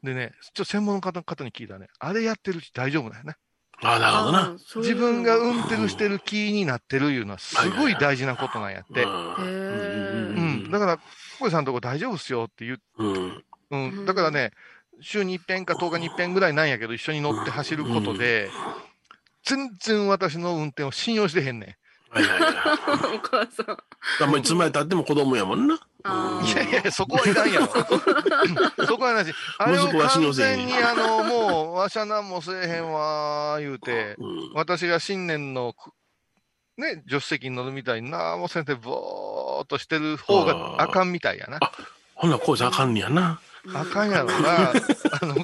[0.03, 3.35] でね、ちょっと専門の方方に聞いたらね、あれやってるうち大丈夫だよね。
[3.83, 9.01] ああなるほどな自分が運転してる気になってるいうのはすごい大事なことなんやって。
[9.01, 10.71] へうーん。
[10.71, 10.99] だから、
[11.39, 12.79] 小さんのとこ大丈夫っすよって言う。
[12.99, 14.05] うんうん。
[14.05, 14.51] だからね、
[15.01, 18.49] 週に一遍か10日に一遍ぐらいなんやけど、一緒に乗って走ることで、
[19.43, 21.77] 全然私の運転を信用してへんね
[22.09, 23.77] はいはいはいお母さん。
[24.21, 25.75] あんまりいつまでたっても子供やもんな。
[25.75, 27.67] いーやいや、そこはいらんやろ。
[28.85, 29.33] そこはなし。
[29.57, 35.91] あれを息子は信用完全に、あの、もう、わしゃなんもせえへんわー、言うて、うん私が新年のく、
[36.77, 41.59] ね、助手席に乗るみたいにな、もうせんて、ぼーっとしてる方があかんみたいやな。
[42.13, 43.39] ほんならこうじゃあかんねやな
[43.73, 44.69] あかんやろな。
[44.69, 45.35] あの、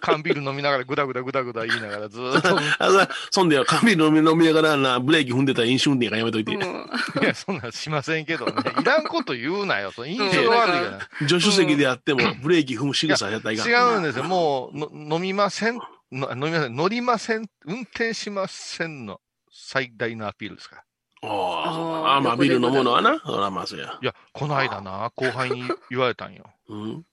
[0.00, 2.58] 缶ビール飲みながらぐだぐだぐだぐだ言いながらずーっと。
[2.78, 8.52] あそそんでよ缶ビール飲み飲みながらなブレーキ踏んでたら飲酒運転がやめといてもういや、そんなんしませんけどね。
[8.80, 9.92] いらんこと言うなよ。
[9.92, 13.68] その印象うん悪いや助手席であってもブレーキ踏む仕草やったらいか。
[13.68, 14.24] 違うんですよ。
[14.24, 15.78] もうの、飲みません
[16.10, 16.76] の、飲みません。
[16.76, 17.46] 乗りません。
[17.64, 20.82] 運転しませんの最大のアピールですから。
[21.24, 26.44] ああーああまあビール飲むのはなそらまあそうやいや、この間な、後輩に言われたんよ。
[26.68, 27.04] うん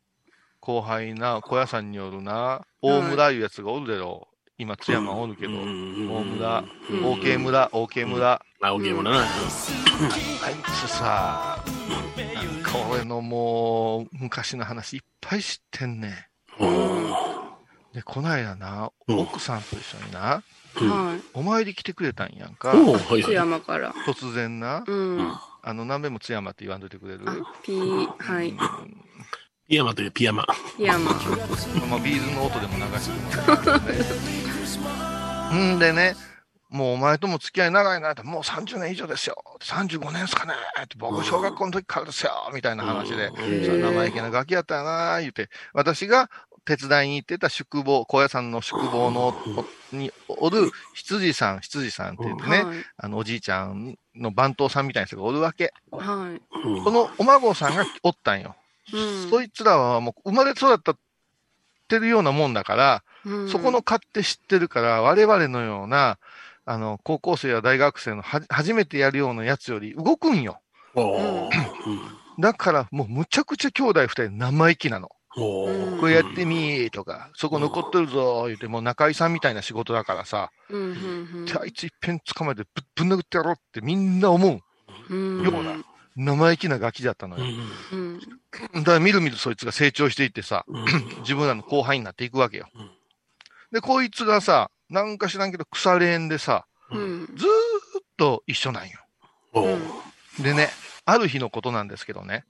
[0.69, 4.36] 後輩な、小屋さんによるな、大村いうやつがおるでろう。
[4.60, 8.45] 今、津山おるけど、大村、うん OK 村、OK 村。
[8.62, 9.25] あオーケーもだなあい
[10.65, 11.63] つさ、
[12.36, 16.27] なんか俺のもう、昔の話いっぱい知ってんね
[16.60, 17.13] うんん。
[17.93, 20.43] で、こないだな、うん奥さんと一緒にな。
[21.34, 22.73] お参り来てくれたんやんか。
[22.73, 23.91] 津おうはいはい山から。
[24.05, 25.19] 突然な、うん。
[25.19, 27.25] あ、あの、何べも津山って言わんといてくれる？
[27.63, 28.53] ピー、はい。
[29.69, 31.03] ピヤマというピヤマ津山。
[31.88, 33.12] まあ、ビーズの音でも流して
[35.53, 35.75] も。
[35.75, 36.15] んでね、
[36.71, 39.36] もうお前とも付き合い長いなって、もう30年以上ですよ。
[39.62, 40.53] 35年ですかね
[40.84, 42.32] って、僕小学校の時からですよ。
[42.51, 46.32] みたいな話で、生意気なガキやったよな言うて、私が
[46.65, 49.36] 手伝いに行ってた宿坊、高野山の宿坊の、
[49.91, 52.77] におる羊さん、羊さんって言ってね、はい。
[52.97, 55.73] あの、おじいちゃんの番頭さんみたいな人がおるわけ。
[55.91, 56.58] はい。
[56.67, 58.55] うんこのお孫さんがおったんよ。
[58.93, 60.97] うんそいつらはもう生まれ育ったっ
[61.89, 66.19] てるようなもんだから、うんそこの勝手知ってるから、我々のような、
[66.65, 70.62] あの、高校生や大学生のは初めてやるようなやつより動くんよ。
[72.39, 75.10] だから、もうむちゃくちゃ兄弟二人生意気なの。
[75.36, 80.86] これやってみーとか、そこ残ってるぞー言って、もう中井さんみたいな仕事だからさ、うんう
[81.41, 84.62] んであいつ一遍捕まえてぶぶん殴ってやろうってみんな思
[85.10, 85.13] う。
[85.13, 85.43] うん。
[85.43, 85.73] ような
[86.19, 87.45] 生意気なガキだったのうよ。
[87.93, 88.19] うん。
[88.19, 90.86] だからみるみるそいつが成長していってさ、ん
[91.21, 92.91] 自分らの後輩になっていくわけようん。
[93.71, 97.25] で、こいつがさ、なんか知らんけど腐れ縁でさ、うん。
[97.36, 98.99] ずーっと一緒なんよ。
[100.41, 100.69] でね、
[101.05, 102.45] ある日のことなんですけどね、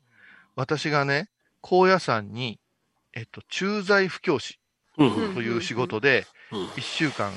[0.55, 1.29] 私がね、
[1.61, 2.59] 高野山に、
[3.13, 4.59] えっと、駐在布教師
[4.97, 7.31] うんという仕事で、うん1週間、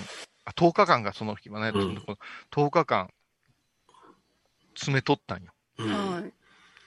[0.45, 2.19] あ10日間がその日はね、うんこの
[2.51, 3.11] 10日間、
[4.75, 5.53] 詰めとったんよ。
[5.85, 6.13] うん。
[6.15, 6.33] はい。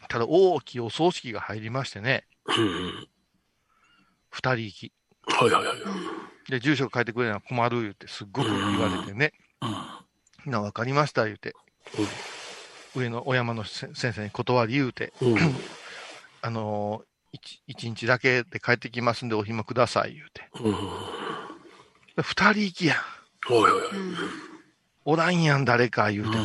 [0.08, 3.08] ただ、大きいお葬式が入りましてね、うん
[4.30, 4.94] 二人行き。
[5.28, 5.78] はいはいはい
[6.50, 9.34] で、住所変えてくれな困る言って、すっごく言われてね、
[10.46, 11.56] な、わかりました言うて、
[12.96, 15.34] 上のお山のせ先生に断り言うて、うん。
[15.34, 15.56] う ん
[16.42, 17.06] あのー
[17.36, 20.50] 一一日だけで帰ってきますんでお暇ください言うて。
[20.62, 22.24] うん。
[22.24, 22.98] 人行きやん。
[23.52, 23.90] おいおいおい。
[25.04, 26.38] おらんやん、誰か言うて。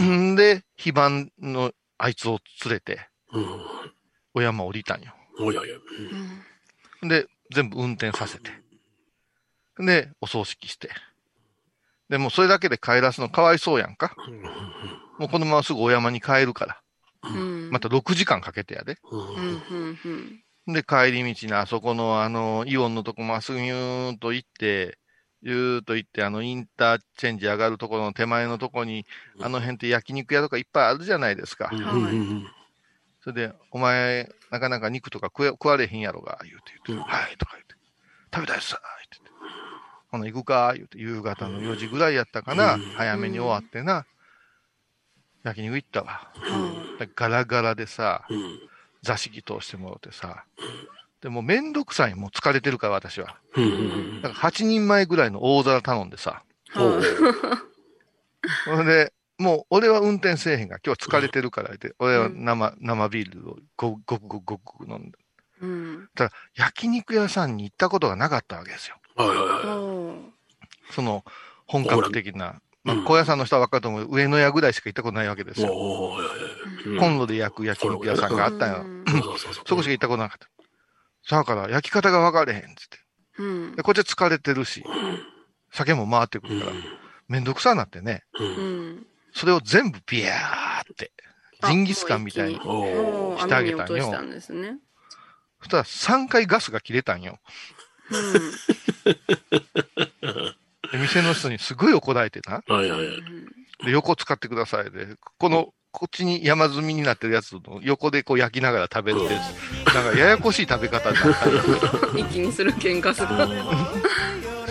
[0.00, 0.32] うん。
[0.32, 3.60] んで、非番のあいつを連れて、うん
[4.34, 5.14] お山降りたんよ。
[5.38, 5.78] おいおいおい。
[7.02, 8.50] うんで、全部運転させて。
[9.78, 10.90] で、お葬式して。
[12.08, 14.14] で、もうそれだけで帰らすのかわいそうやんか。
[15.18, 16.80] もうこのまますぐお山に帰るから。
[17.22, 18.98] うんまた6時間かけてやで。
[20.66, 24.98] で、帰り道にあそこのあの、イオンのとこまっすぐにゅーんと行って、
[25.46, 29.06] ゆーっと行って、あの、インターチェンジ上がるところの手前のとこに、
[29.40, 31.70] あの辺って焼肉屋とかいっぱいあるじゃないですか。
[33.22, 36.98] それで、お前、なかなか肉とか食え食われへんやろが、言うて言うて、うん。
[37.02, 37.74] はい、とか言って、
[38.34, 38.80] 食べたいっす、言っ
[39.24, 39.32] て。
[40.10, 42.80] ほな、行くか、言うて、夕方の4時ぐらいやったかな、うん。
[42.96, 44.04] 早めに終わってな、
[45.44, 46.28] 焼肉行ったわ。
[46.34, 46.98] うん。
[46.98, 48.58] でガラガラでさ、うん。
[49.02, 50.44] 座敷通してもらってさ、
[51.26, 53.40] でもうめんどくさい、もう疲れてるから、私は。
[54.22, 56.44] だから8人前ぐらいの大皿頼んでさ、
[56.76, 57.02] おう
[58.64, 65.18] それで、もう俺は運転せえへんが、今日は疲れてるから言って、俺は生、生ビールをごごくごくごく飲んで。
[65.62, 68.94] うんただ、焼肉屋さんに行ったことがなかったわけですよ。
[69.16, 70.20] はいはいはいおー
[70.92, 71.24] その、
[71.66, 72.60] 本格的な。
[72.84, 74.14] まあうん、高野山の人は分かると思う。
[74.14, 75.74] 上野屋ぐらいしか行ったことないわけですよ。
[77.00, 78.84] コンロで焼く焼肉屋さんがあったんよ。
[78.86, 80.48] うんそうそうそうそうそこしか行ったことなかった。
[81.26, 82.98] さあから、焼き方が分かれへんっつって。
[83.38, 84.84] うんで、こっちは疲れてるし、
[85.72, 86.72] 酒も回ってくるから、
[87.28, 88.24] めんどくさなってね。
[88.38, 91.12] うんううんんそれを全部ピヤーって、
[91.60, 92.60] あジンギスカンみたいに。
[92.64, 94.78] おうおーしてあげたんよしたんですね
[95.60, 97.38] そしたら3回ガスが切れたんよ。
[100.92, 102.62] で店の人にすごい怒られてな。
[102.66, 103.46] はいはいはいうん
[103.84, 109.34] で、横使ってくださいで、この、こっちに山積みになってるやつの横でこう焼きながら食べるって
[109.94, 111.24] なんかややこしい食べ方になっ
[112.12, 112.18] た。
[112.18, 113.28] 一気にする喧嘩する。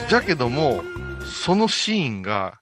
[0.08, 0.84] じゃけども、
[1.26, 2.60] そのシーンが、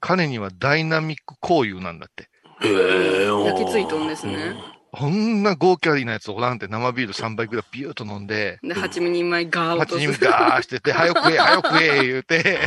[0.00, 2.28] 彼にはダイナミック交友なんだって。
[2.66, 4.56] へえ焼き付いとんですね。
[4.92, 12.58] こんな豪キャリーなやつおらんって生ビール3杯ぐらいビューっと飲んで、で8人前ガー落8人ガーしてて、早く食え、早く食え、言うて、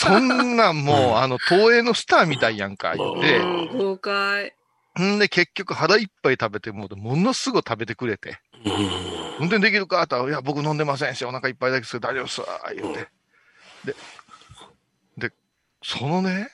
[0.00, 4.52] そんなんもう、あの、東映のスターみたいやんか、言ううて、ん豪快
[5.00, 8.72] んで、結局腹いっぱい食べてもものすごい食べてくれて、うん。
[9.40, 10.02] 運転できるか？
[10.02, 12.40] って言ったら、いや、僕飲んでませんし、お腹いっぱいだけですけど大丈夫っす。
[12.42, 13.08] わ、言うて。
[13.84, 13.96] で、
[15.28, 15.34] で、
[15.82, 16.50] そのね、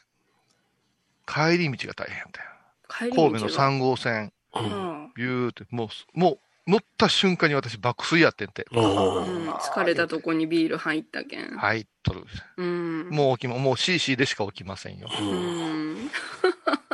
[1.26, 2.50] 帰り道が大変だよ。
[2.88, 5.12] 神戸の3号線、うん。
[5.16, 6.38] ビューって、もう、もう、
[6.70, 8.66] 乗った瞬間に私爆睡やってんて。
[8.72, 9.50] おううん。
[9.50, 11.56] 疲れたとこにビール入ったけん。
[11.56, 12.24] 入っとる。
[12.56, 13.08] うん。
[13.10, 15.08] もう起きま、もう CC でしか起きませんよ。
[15.20, 15.95] うん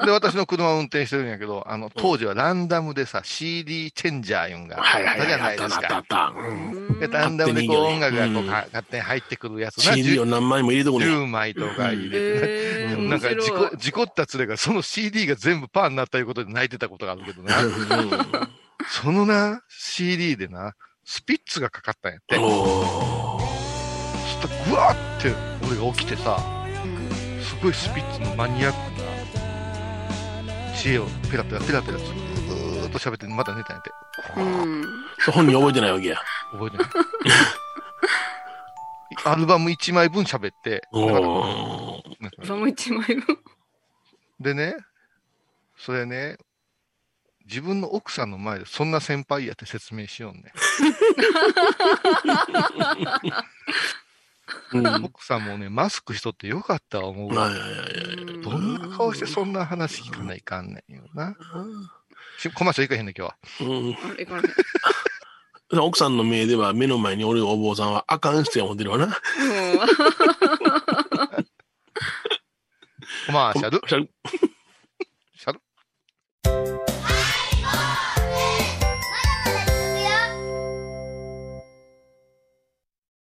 [0.05, 4.85] で、私の車を運転してるんやけど、あの、当時はランダムでさ、CD チェンジャーいうんがあっ
[5.19, 5.81] たじゃなないいですか。
[5.81, 6.33] ったあった。
[6.37, 6.99] うん。
[7.01, 9.95] でランダムでこう音楽がこううんか勝手に入ってくるやつな。
[9.95, 11.07] CD を何枚も入れとこね。
[11.07, 17.55] 10枚とか入れてなんか事故、事故った連れがその CD が全部パーになったいうことで泣いてたことがあるけどな。
[18.88, 20.73] そのな、CD でな、
[21.05, 22.37] スピッツがかかったんやって。
[22.37, 23.38] そお
[24.27, 25.33] したらぐわーって
[25.67, 26.38] 俺が起きてさ、
[27.43, 28.91] すごいスピッツのマニアックな
[30.83, 33.92] 知恵をペラペラペラペラずーっと喋ってまた寝たんやって。
[34.37, 34.85] うん
[35.21, 36.16] そう本人覚えてないわけや。
[36.51, 36.87] 覚えてない。
[39.25, 43.38] アルバム1枚分喋って、おなんかーその一枚分？
[44.40, 44.75] でね、
[45.79, 46.37] それね、
[47.47, 50.53] 自分の奥さんの前でそんな先輩やって説明しようね。
[54.72, 57.50] うん奥さんもね、マスクしとってよかったわ思うわ。
[58.42, 61.37] どんな顔してそんな話聞かないかんねんよな。
[62.38, 63.37] しコマーシャル行かへんねん、今日は。
[63.61, 63.72] う
[65.78, 69.07] ん奥さんの目では目の前におるお坊さんはあかん人や思ってるわな。
[69.07, 69.12] も
[73.26, 73.81] コマーシャル？
[73.87, 74.11] シャル
[75.35, 75.52] シャ
[76.87, 76.91] ル？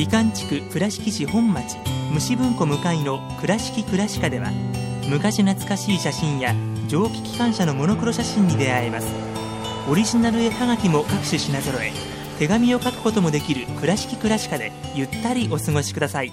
[0.00, 1.76] 美観地区倉敷市本町
[2.10, 4.50] 虫文庫向かいの「倉敷倉歯科」では
[5.10, 6.54] 昔懐かしい写真や
[6.88, 9.08] 蒸気機関車のモノクロ写真に出会えます。
[9.90, 11.92] オリジナル絵はがきも各種品揃え
[12.38, 16.32] 手紙を書くこともできる「倉敷倉歯科」でゆったりお過ごしください。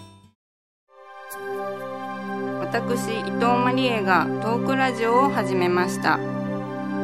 [2.61, 6.21] 私伊藤マリエがトークラジオを始めました。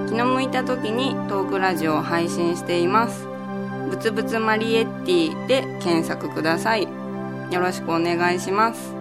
[0.08, 3.33] 気の向いた時にトークラジオを配信しています。
[3.94, 8.92] ぶつぶつマリエッティで検索くださいよろしくお願いします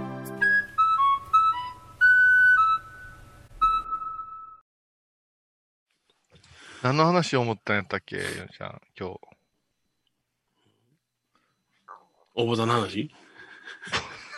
[6.83, 9.21] 何の話を思ったんやったっけ、ヨネちゃん、今日。
[12.35, 13.11] お坊さんの話？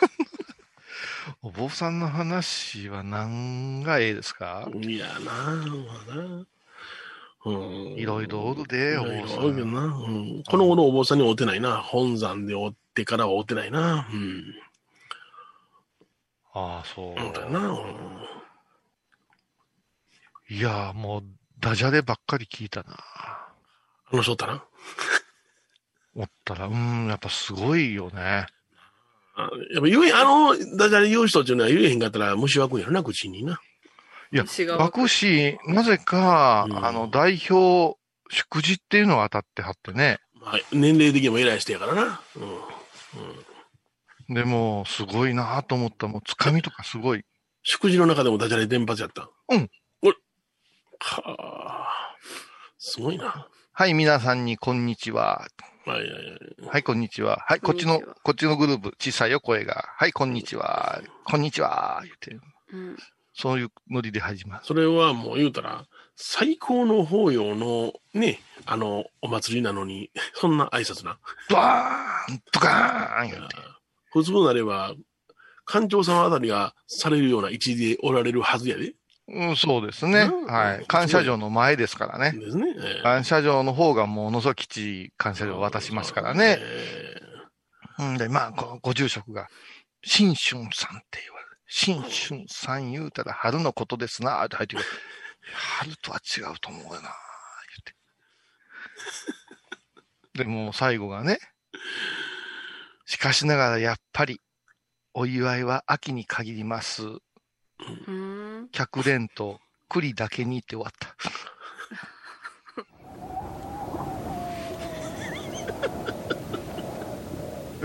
[1.43, 4.69] お坊さんの話は何がええですか？
[4.73, 6.45] いやなまあな。
[7.45, 7.55] うん。
[7.97, 9.73] いろいろおるで、お坊さん。
[9.73, 9.81] な。
[9.81, 10.43] うん。
[10.47, 11.77] この頃お坊さんに会うてないな。
[11.77, 14.07] 本山で会ってからは会うてないな。
[14.11, 14.43] うん。
[16.53, 17.15] ああ、そう。
[17.15, 17.59] だよな。
[17.59, 18.35] うん
[20.47, 21.23] いや、もう、
[21.59, 22.95] ダジャレばっかり聞いたな。
[24.11, 24.63] あの人おったな。
[26.15, 28.45] 思ったら、うん、やっぱすごいよね。
[29.35, 33.59] あやっぱ言え、あの、ダジャレ言う人っていうのは言えへんかったら虫湧くんやろな、口にな。
[34.31, 37.97] いや、違う学士、なぜか、うんあの、代表、
[38.29, 40.19] 祝辞っていうのが当たってはってね。
[40.41, 42.21] まあ、年齢的にも偉い人やからな。
[44.29, 44.35] うん。
[44.35, 46.07] でも、すごいなと思った。
[46.07, 47.23] もう、つかみとかすごい。
[47.63, 49.29] 祝辞の中でもダジャレ連発やった。
[49.49, 49.69] うん。
[50.01, 50.17] おれ
[50.99, 52.15] はあ。
[52.77, 53.47] すごいな。
[53.73, 55.47] はい、皆さんに、こんにちは。
[55.85, 57.43] はいはいこんにちは。
[57.47, 59.85] はい、こっちの、こっちのグループ、小さいよ、声が。
[59.95, 60.99] はい、こんにちは。
[61.25, 62.01] こんにちは。
[62.03, 62.39] 言って、
[62.73, 62.97] うん
[63.35, 64.61] そういうノリで始まる。
[64.65, 71.17] それはもう言うたら、最高の法要のね、あの、お祭りなのに、 そんな挨拶な。
[71.49, 73.55] ドワーンドカーン言って。
[74.11, 74.93] 普通なれば、
[75.67, 78.93] 館長様あたりがされるような位置でおられるはずやで。
[79.27, 80.21] うん、そうですね。
[80.21, 80.85] うんはい。
[80.85, 82.31] 感謝状の前ですからね。
[82.39, 82.73] ですね。
[82.77, 86.57] ええ感謝状の方がものすごくきっちり感謝状を渡しますからね。
[86.59, 87.15] え
[87.99, 89.47] うんで、まあ、こご住職が、
[90.03, 91.34] 新春さんって言われる。
[91.67, 94.85] 新春さん言うたら春のことですな、って入ってくる。
[95.53, 97.11] 春とは違うと思うよな、言っ
[100.33, 100.43] て。
[100.43, 101.39] でも最後がね、
[103.05, 104.41] しかしながらやっぱり、
[105.13, 107.03] お祝いは秋に限ります。
[108.07, 109.59] うん客連と
[109.89, 111.15] 栗だけにって終わった。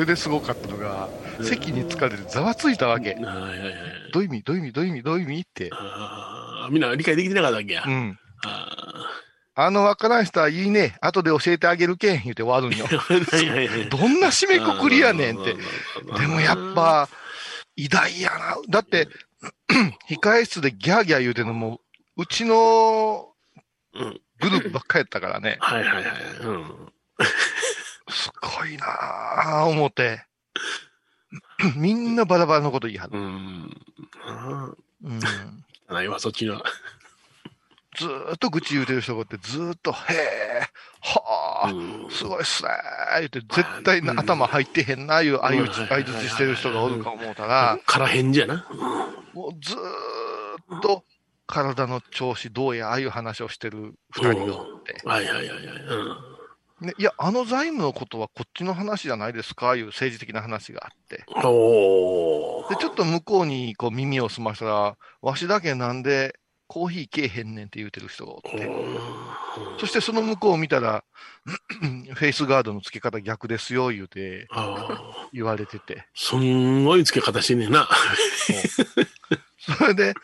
[0.01, 1.11] それですごかったのが、
[1.43, 3.11] 席に疲れてざわついたわけ。
[3.11, 3.75] いはいはい。
[4.15, 4.43] どういう意味？
[4.45, 4.73] どういう意味？
[4.73, 5.03] どういう意味？
[5.03, 5.41] どういう意味？
[5.41, 5.69] って。
[5.75, 7.85] ああ、みんな理解できてなかったわけや。
[7.87, 8.19] うん。
[8.47, 8.67] あ
[9.57, 10.97] あのわからん人はいいね。
[11.03, 12.87] 後で教えてあげるけん言うて終わるんよ。
[13.91, 15.55] どんな締めくくりやねんって。
[16.19, 17.07] でもやっぱ、
[17.77, 18.57] 偉大やな。
[18.71, 19.07] だって、
[20.09, 21.83] 控え室でギャーギャー言うてんのも、
[22.17, 23.29] うちの
[23.93, 24.21] うん。
[24.41, 25.59] グループばっかりやったからね。
[25.61, 26.05] はいはいはい。
[26.41, 26.93] うん。
[28.11, 30.25] すごいなぁ、思って。
[31.77, 33.19] みんなバラバラのこと言いはる。
[33.19, 33.77] うん。
[34.27, 34.73] あ
[35.05, 35.21] うん、
[35.89, 35.95] あ。
[35.95, 36.63] ないわ、そっちの。
[37.97, 40.69] ずーっと愚痴言うてる人がおって、ずーっと、へえ、
[41.01, 48.67] はあ、うんすごいっすねー言って、絶対頭入ってへんな、いう相打ち、してる人がおるか思うたら、からへんじゃな。
[49.33, 51.05] もうずーっと
[51.47, 55.57] 体の調子どうや、ああいう話をしてる二人がおって、はいはいはいはい。
[55.57, 56.30] うん。
[56.81, 61.25] ね、いや、あの財務のことはこっちの話じゃないですか、いう政治的な話があって。
[61.47, 66.39] おで、ちょっと向こうにこう耳を澄ましたら、わしだけなんで
[66.71, 68.71] コーヒーけえへんねんって言うてる人がおって。
[69.81, 71.03] そしてその向こうを見たら、
[72.15, 74.47] フェイスガードの付け方逆ですよ、言うて。
[75.33, 76.07] 言われてて。
[76.15, 77.89] すんごい付け方してんねんな。
[79.59, 80.15] それで、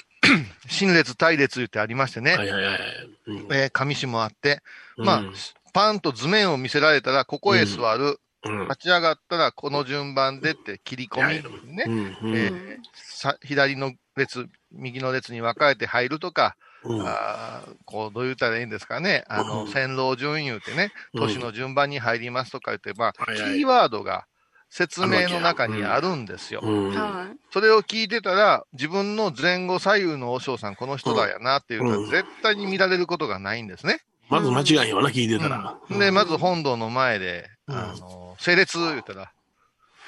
[0.68, 2.78] 新列、対列言ってありましてね、はいはいはい。
[3.26, 4.62] うんえー上下もあって、
[4.98, 5.32] まあ、うん
[5.72, 8.68] パンと図面を見せられたら、ここへ座る、うん。
[8.68, 17.06] 立ち上がったらこの順番でって切り込み、ね、えーさ左の列、右の列に分かれて入るとか、うん。
[17.06, 19.70] あーこう、どう言ったらいいんですかね、あの、うん。
[19.70, 21.20] 線路順言うてね、うん。
[21.20, 24.24] 都市の順番に入りますとか言って、まあ、キーワードが
[24.70, 26.60] 説明の中にあるんですよ。
[26.62, 26.94] うん。
[26.94, 32.10] はそれを聞いてたら、自分の前後左右の和尚さん、この人だやなっていうのは、うん。
[32.10, 34.00] 絶対に見られることがないんですね。
[34.30, 35.76] まず間違いへんわな、聞いてたら。
[35.90, 39.32] うんで、まず本堂の前で、うんあの、整列言ったら、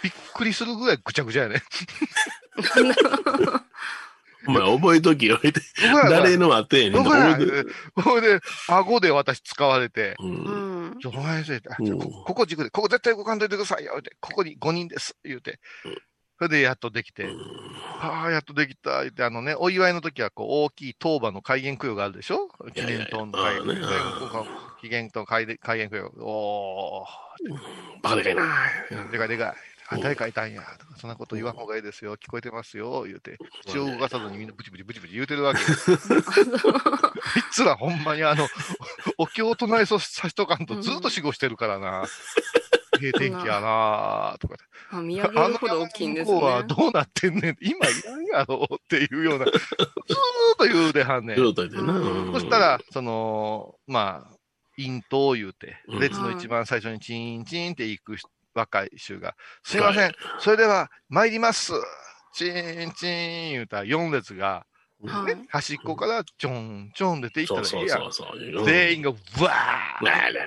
[0.03, 1.63] びっくりするぐらいぐちゃぐちゃやね。
[4.49, 5.39] お前覚えときよ、
[6.11, 10.99] 誰のあってんねんほいで、顎で私使われて、うんん。
[11.01, 11.55] ちょ、お前こ
[12.27, 15.99] ここ軸で、ここ絶対動かんといてくださいよ、言うて、ここに5人です、言うてうん。
[16.43, 17.29] それでやっとできて、
[18.01, 22.49] ああ、やっとできた、言って、あのね、お祝いの時は、こう、大きい当場の開元供養があるでしょ？
[22.75, 24.49] 記念塔の開いやいやいやあーね
[24.81, 26.07] 記念塔開開元供養。
[26.19, 28.45] おー、バカでかいな。
[29.13, 29.55] でかいでかい。
[29.89, 33.39] あ、誰かいたんや、とか、そんなこと言わん方がいいですよ、聞こえてますよ、言うて、
[33.69, 35.93] 口を動かさずにみんなブチブチブチブチ言うてるわけです。
[35.95, 35.97] い
[37.53, 38.49] つらほんまにあの、
[39.19, 42.05] お経を唱えさしとかんとずっと死後してるからな。
[43.03, 44.57] ええ天気やなとか。
[44.91, 47.57] あ見上げるほど大きいんですあの山ねこうはどうなってんねん。
[47.61, 49.59] 今いらんやろっていうような、ずーっ
[50.59, 51.37] と言うではんねん。
[51.37, 51.83] 言うといてな。
[51.83, 54.37] うんそしたら、その、まあ、
[54.77, 58.17] 陰頭を言うて、うん列の一番最初にチーンチーンって行く
[58.55, 61.73] 若い衆が、すいません、それでは参ります。
[62.35, 64.67] チーンチーン言うたら4列が、
[65.09, 68.29] は端っこからちょんちょん出ていったそうらいいやんそうそう。
[68.55, 68.65] そう。
[68.65, 70.47] 全員が、わーららら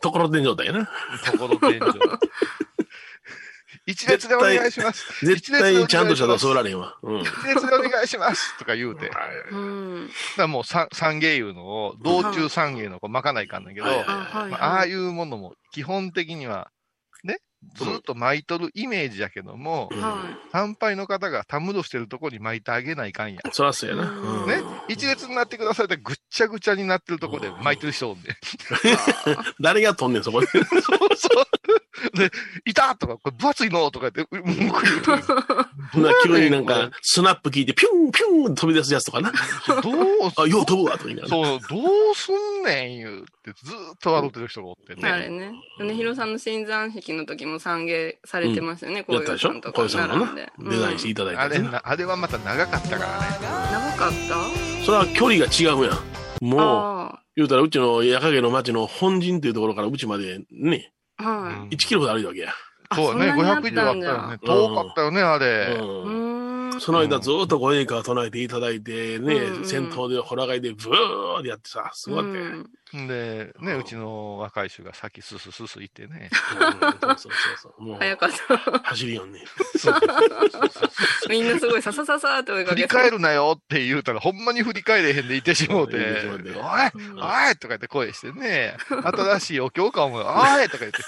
[0.00, 0.90] ところてん状態やな。
[1.24, 1.80] ーところ天井。
[3.86, 5.26] 一列でお願いします。
[5.26, 6.96] 絶対にちゃんとしたと座られへんわ。
[7.02, 7.20] うん。
[7.20, 9.10] 一列でお願いしますとか言うて。
[9.50, 10.10] うん。
[10.38, 14.88] らもう三三芸いうのを、道中三芸のこう巻かないかんだけど、はいはいあ、はい、まあい。
[14.88, 16.73] いうものも基本的には、ね、
[17.74, 20.16] ずっと巻いとるイメージやけども、うんは
[20.52, 23.40] 参拝の方がたむろしてるとこに巻いてあげないかんや。
[23.52, 24.10] そらそうやな。
[24.10, 28.36] うんうんね、一列になってくださいってぐっちゃぐちゃになってるとこで巻いてる人おんで。
[29.60, 30.46] 誰が飛んねん、そこで？
[30.52, 30.62] そう
[31.16, 31.44] そう。
[32.12, 32.30] で、
[32.64, 35.22] いたとか、これ分厚いのとか言って、文句言う。
[35.92, 39.32] ほんなら急になんか、スナップ聞いて、ピュンピュン飛び出すやつとかな。
[39.82, 41.44] どうすあ、よう飛ぶわ、とか言いながら。
[41.44, 45.08] そう、どうすんねん言うって、ずーっと笑ってる人がおってね。
[45.08, 45.52] あれね。
[45.78, 49.48] 米広さんの新山式の時も参芸されてましたよね、こういうやったでしょ？
[49.48, 50.34] さんとか小遊さんの。
[50.34, 53.26] デザインしていただいあれあれはまた長かったからね。
[53.72, 54.84] 長かった？
[54.84, 56.44] それは距離が違うやん。
[56.44, 61.03] もう、あ言うたらうちの矢影の町の本陣っていうところからうちまでね、あ。
[61.16, 61.74] はい。
[61.74, 62.52] 1キロほど歩いたわけや。
[62.90, 64.38] あそうね、そんなにあっ500以上あったよね。
[64.44, 65.76] 遠かったよね、あれ。
[65.80, 66.53] ううん。
[66.80, 72.44] その間ずっとご演歌を唱えていただいてね、うんうん先頭でホラガイでブーってやってさ、すごかったよ。
[72.44, 76.30] うんで、ね、うちの若い衆が先スススス行ってね。
[76.52, 77.82] うんそうそうそう。
[77.82, 78.78] もう、早かった。
[78.78, 79.40] 走りよんね。
[81.28, 82.82] みんなすごいささささって追いかけて。
[82.82, 90.24] 振り返るなよって言うたら、ほんまに振り返れへんでいてしもうて、おいおいとか言って声してね、新しいお経かも、おい
[90.68, 90.98] とか言って。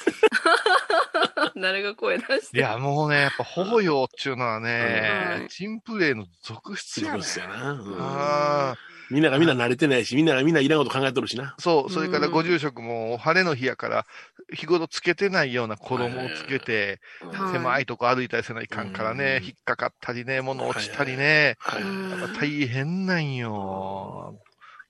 [1.57, 2.59] 誰が声出して。
[2.59, 7.73] いや、もうね、やっぱ法要っていうのはね、はいチンプレイの続出やねそうですよな。
[7.73, 8.77] うんああ
[9.09, 11.55] みんながみんな慣れてないし、みんながみんないらんこと考えとるしな。
[11.59, 14.05] そう、それからうんご住職も晴れの日やから、
[14.53, 21.83] 日頃つけてないような衣をつけて、はい狭いとこ歩いたりせないかんからね、うん引っかかったりね、物落ちたりね、はい。
[21.83, 24.41] うんやっぱ大変なんよ。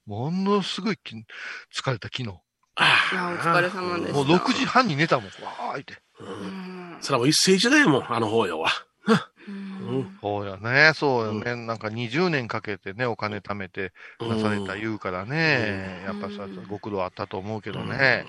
[0.06, 1.14] ものすごいき
[1.74, 2.45] 疲れた昨日。
[2.76, 5.94] あいやお疲れ様でしたもう6時半に寝たもん、わーいって。
[6.20, 6.24] う。
[6.24, 6.32] うん
[6.94, 8.70] んそれはもう一世一代やもん、あの法要は。
[9.48, 11.54] うんそうやね、そうよね。
[11.54, 16.00] なんか20年かけてね、お金貯めてなされた言うからね。
[16.08, 18.26] うんやっぱさ、ご苦労あったと思うけどね。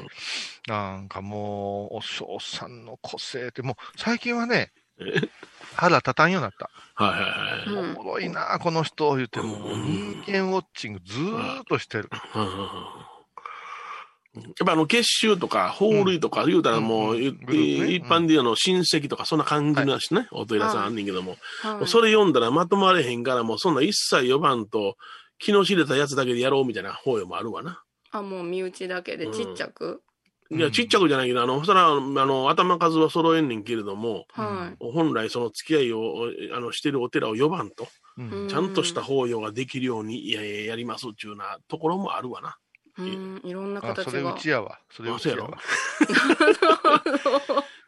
[0.68, 5.06] なんかもう、お嬢さんの個性って、もう最近はねえ、
[5.76, 6.70] 腹立たんようになった。
[6.94, 7.88] はいはいはい。
[7.88, 12.10] うんおもろいな、この人、言うて、もううん人間ウォッチングずーっとしてる。
[14.42, 21.88] やっぱあの結集とか、法類とか言うたらもう、うん一般であの親戚とかそんな感じのしね、お寺さんあんねんけども、はい。
[21.88, 24.96] それ読んだらまとまれへんからもうそんな一切呼ばんと、
[25.40, 27.84] 気の知れたやつだけでやろうみたいな法要もあるわな。
[28.12, 30.02] あ、もう身内だけでちっちゃく？
[30.50, 30.60] うん。
[30.60, 37.88] いや、ちっちゃくじゃないけど、あの、そら、あの、頭数は揃えんねんけれども、は本来その付き合いを、あの、してるお寺を呼ばんと、
[38.50, 42.56] ちゃんとした法要ができるように、や、やりますっていうようなところもあるわな。
[43.00, 43.02] い。
[43.02, 44.34] うん、いろんなあ、それう形が。
[44.34, 44.80] ちやわ。
[44.92, 45.50] それうちやわ。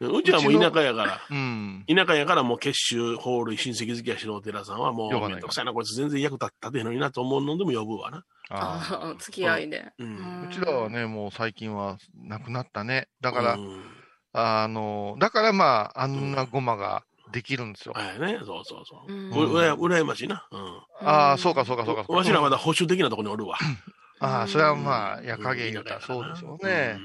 [0.00, 1.84] うちはもう田舎やから、うん。
[1.86, 8.24] 田舎やからもう結集、法類、親戚付き合いしてるお寺さんはもう、呼ばないめんどくさいな、こいつ全然役立ってへんのになと思うのでも呼ぶわな。
[8.52, 9.92] ああ付き合いで。
[9.98, 13.08] うんうちらはね、もう最近はなくなったね。
[13.20, 14.00] だから、うん
[14.32, 17.02] あの、だからまあ、あんなごまが
[17.32, 17.94] できるんですよ。
[17.94, 19.12] はいね、そうそうそう。
[19.12, 20.46] うらや羨ましいな。
[20.50, 20.82] うん。
[21.00, 22.04] ああ、そうかそうかそうか。
[22.12, 23.58] わしらまだ保守的なところにおるわ。
[24.20, 26.98] ああ、それはまあ、やかげ言うたらそうでしょうね。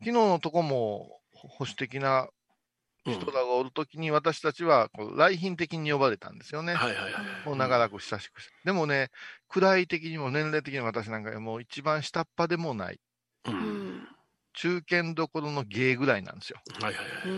[0.00, 2.28] 昨日のとこも保守的な
[3.06, 3.14] うん。
[3.14, 6.74] 人らがおるときに私たちはこう来賓的に呼ばれたんですよね。
[6.74, 7.12] はいはいはい。
[7.46, 8.52] もう長らく親しくして。
[8.64, 9.10] でもね、
[9.48, 12.98] 位的にも年齢的にも私なんかもう一番下っ端でもない、
[13.46, 13.50] う。
[13.50, 13.56] うん
[13.98, 14.08] ん。
[14.54, 16.60] 中堅どころの芸ぐらいなんですよ。
[16.80, 17.28] はいはいはい。
[17.28, 17.32] う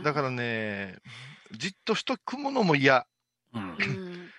[0.00, 0.96] んだからね、
[1.52, 3.06] じっとしとくものも嫌。
[3.52, 4.30] うんうん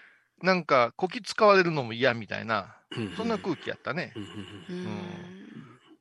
[0.41, 2.65] なんか、こき使われるのも嫌みたいな、うん
[3.18, 4.14] そんな空気やったね。
[4.16, 4.30] うんうん
[4.86, 5.00] うん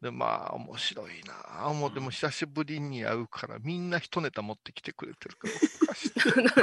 [0.03, 5.87] で、まあ、面白いなあ思っても久しぶりに会うから、みんな一ネタ持ってきてくれてるから、お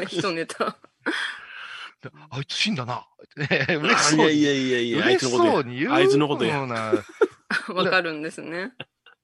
[0.03, 0.75] かしい一ネタ。
[2.01, 3.07] で あいつ死んだな。
[3.37, 4.33] ね、うん嬉しそうに。
[4.33, 6.57] いやいやいやいや、あいつ嬉しのことやそうに言うあいつのことや。
[6.57, 6.93] ような。
[7.73, 8.73] わかるんですね。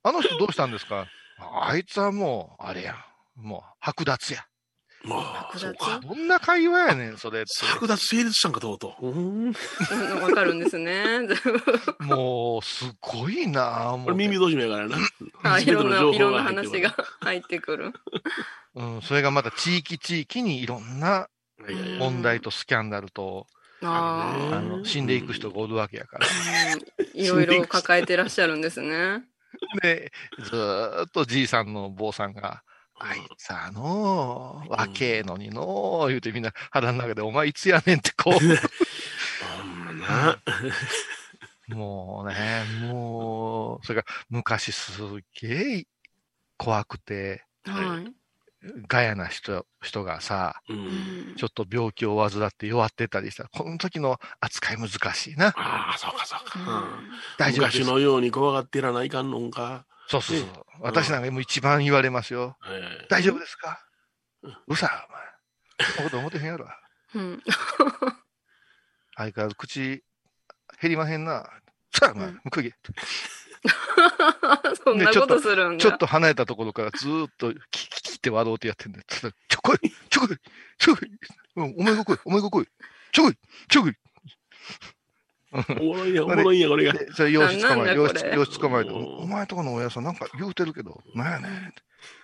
[0.03, 1.07] あの人どうしたんですか？
[1.67, 2.95] あいつはもう、あれや。
[3.35, 4.47] もう、剥奪や。
[5.09, 5.99] ああ、そうか。
[6.01, 7.41] どんな会話やねん、それ。
[7.41, 8.73] 剥奪成立したんかと？
[8.73, 8.95] うと
[10.21, 11.03] わかるんですね。
[11.99, 14.05] もう、すごいなぁ、もう。
[14.05, 14.97] これ耳戸締めやからな。
[15.43, 17.93] あ いろんな、いろんな話が入ってくる。
[18.75, 21.29] うん、それがまた地域地域にいろんな
[21.99, 23.47] 問題とスキャンダルと、
[23.83, 24.57] ああ。
[24.57, 26.27] あの、死んでいく人がおるわけやから。
[26.27, 29.23] うんいろいろ抱えてらっしゃるんですね。
[29.81, 30.11] で、
[30.43, 32.61] ずーっとじいさんの坊さんが、
[32.97, 40.39] あいつあのー、若えのにのー、言うてみんな腹の中で、お前いつやねんってこ ほんまな。
[41.69, 44.93] う、 もうね、もう、それが昔す
[45.41, 45.87] げえ
[46.57, 48.13] 怖くて、はい。
[48.87, 50.73] ガヤな人、人がさ、う。
[50.73, 55.47] うんんちょっと病気を患って弱ってたりしたら、この時の扱い難しいな。
[55.49, 56.59] ああ、そうかそうか。
[56.59, 57.83] うん大丈夫昔。
[57.83, 59.85] のように怖がってらないかんのんか。
[60.07, 60.53] そうそうそうね。
[60.81, 62.57] 私なんかもう一番言われますよ。
[62.67, 63.79] ええ大丈夫ですか？
[64.43, 65.25] うんうさ、お前。
[65.93, 66.67] そんなこと思ってへんやろ。
[67.15, 67.43] うん。
[69.17, 70.03] 相変わらず口減
[70.91, 71.49] りまへんな。
[71.93, 72.75] さあ、お前うん、向こう行け。
[74.83, 75.81] そんなことするんだ。
[75.81, 79.03] ちょっと離れたところからずーっとキキキって笑うてやってんだよ。
[79.07, 79.79] ちょちょこい、
[80.09, 80.37] ちょこい、
[80.77, 81.09] ちょこい。
[81.55, 82.67] うんお前が来い、お前が来い。
[83.11, 83.37] ちょこい、
[83.69, 83.93] ちょこい。
[85.79, 86.93] おもろいや、おもろいや、これが。
[86.93, 91.73] で、それ養子捕まえて、なんだこれ養子養子捕まえて、うんお前とこの親さんなんか言うてるけど、なんやねん。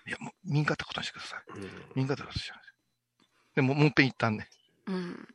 [0.07, 1.41] いや、もう、見んかったことにしてください。
[1.95, 2.73] 見んかったことにしてください。
[3.55, 4.49] でも、もう一遍行ったんね。
[4.87, 5.27] うん。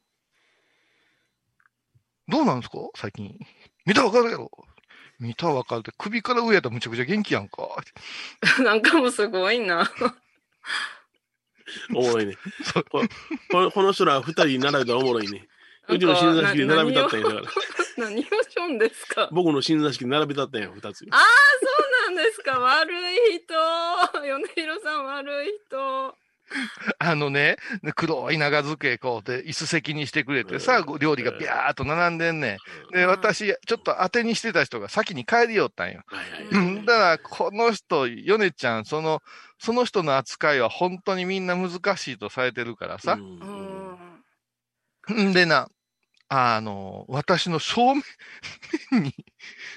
[2.28, 2.78] どうなんですか？
[2.96, 3.38] 最近。
[3.84, 4.50] 見たらわかるやろ。
[5.18, 7.68] 見たらわかるって、首から上やったらむちゃくちゃ元気やんか。
[8.62, 9.90] なんかもすごいな。
[11.94, 12.36] おもろいね
[12.90, 13.02] こ
[13.72, 15.48] この人ら二人並べたらおもろいね。
[15.88, 17.46] うちの新座敷で並べたったんやだから。
[17.98, 19.28] 何をしょんですか？
[19.32, 20.84] 僕の新座敷で並べたったんや、二つ。
[20.84, 22.58] あそうなんですか。
[22.58, 23.54] 悪い人。
[24.24, 26.14] 米広さん悪い人。
[27.00, 27.56] あのね、
[27.96, 32.58] 黒い長机こうで椅子席にしてくれてさ、料理がビャーっと並んでんね
[32.92, 32.94] ん。
[32.94, 36.02] で、私、ちょっと当てにしてた人が先に帰りよったんよ。
[36.06, 39.22] はいはいうんだから、この人、ヨネちゃん、その、
[39.58, 43.18] その人の扱いは本当にみんな難しいとされてるからさ。
[45.08, 45.30] うん。
[45.30, 45.68] んでな、
[46.28, 48.02] あの、私の正面
[49.02, 49.14] に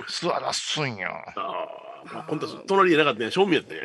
[0.08, 1.10] 座らすんよ。
[1.10, 3.84] ああ、まあ、今度は隣じゃなかったんや、正面やったんや。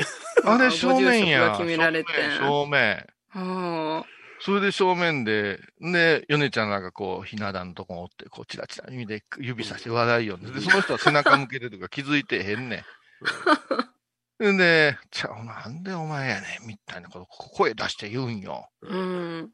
[0.60, 1.56] あれ正面や。
[1.58, 2.66] 決められて正面。
[2.66, 3.06] 正面
[3.36, 4.04] あ
[4.40, 12.84] それで正面で、で、ヨネちゃんなんかこう、ひな壇のとこにおって、こう、チラチラ指で指さして笑いよんで、で、その人は背中向けてるから気づいてへんね
[14.42, 14.52] ん。
[14.52, 18.68] ん で、ちゃう、なんでお前やねん、みたいなこと、声出して言うんよ。
[18.82, 19.50] うん。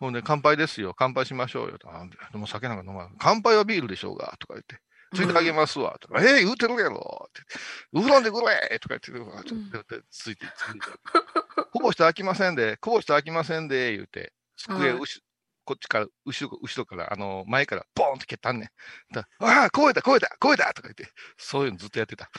[0.00, 1.78] ほんで、乾杯ですよ、乾杯しましょうよ。
[1.84, 3.12] あでも酒なんか飲まない。
[3.18, 4.80] 乾杯はビールでしょうが、とか言って。
[5.14, 5.98] ついてあげますわ。
[6.00, 7.28] とか、ええ言うてるやろ。
[7.28, 7.42] って。
[7.92, 9.42] うどんでくれとか言ってるわ。
[9.44, 10.80] ちょっとでついて、ついて。
[11.72, 14.32] こぼして飽きませんで、こぼして飽きませんで、言うて。
[14.56, 14.98] 机、はい。
[15.00, 15.22] うし
[15.64, 18.66] こっちから、後ろ、後ろから、あの、前から、ボーンって蹴ったんね
[19.10, 19.14] ん。
[19.14, 22.30] だああ、超えた、超えた、超えたとか言って、そういうのずっとやってた。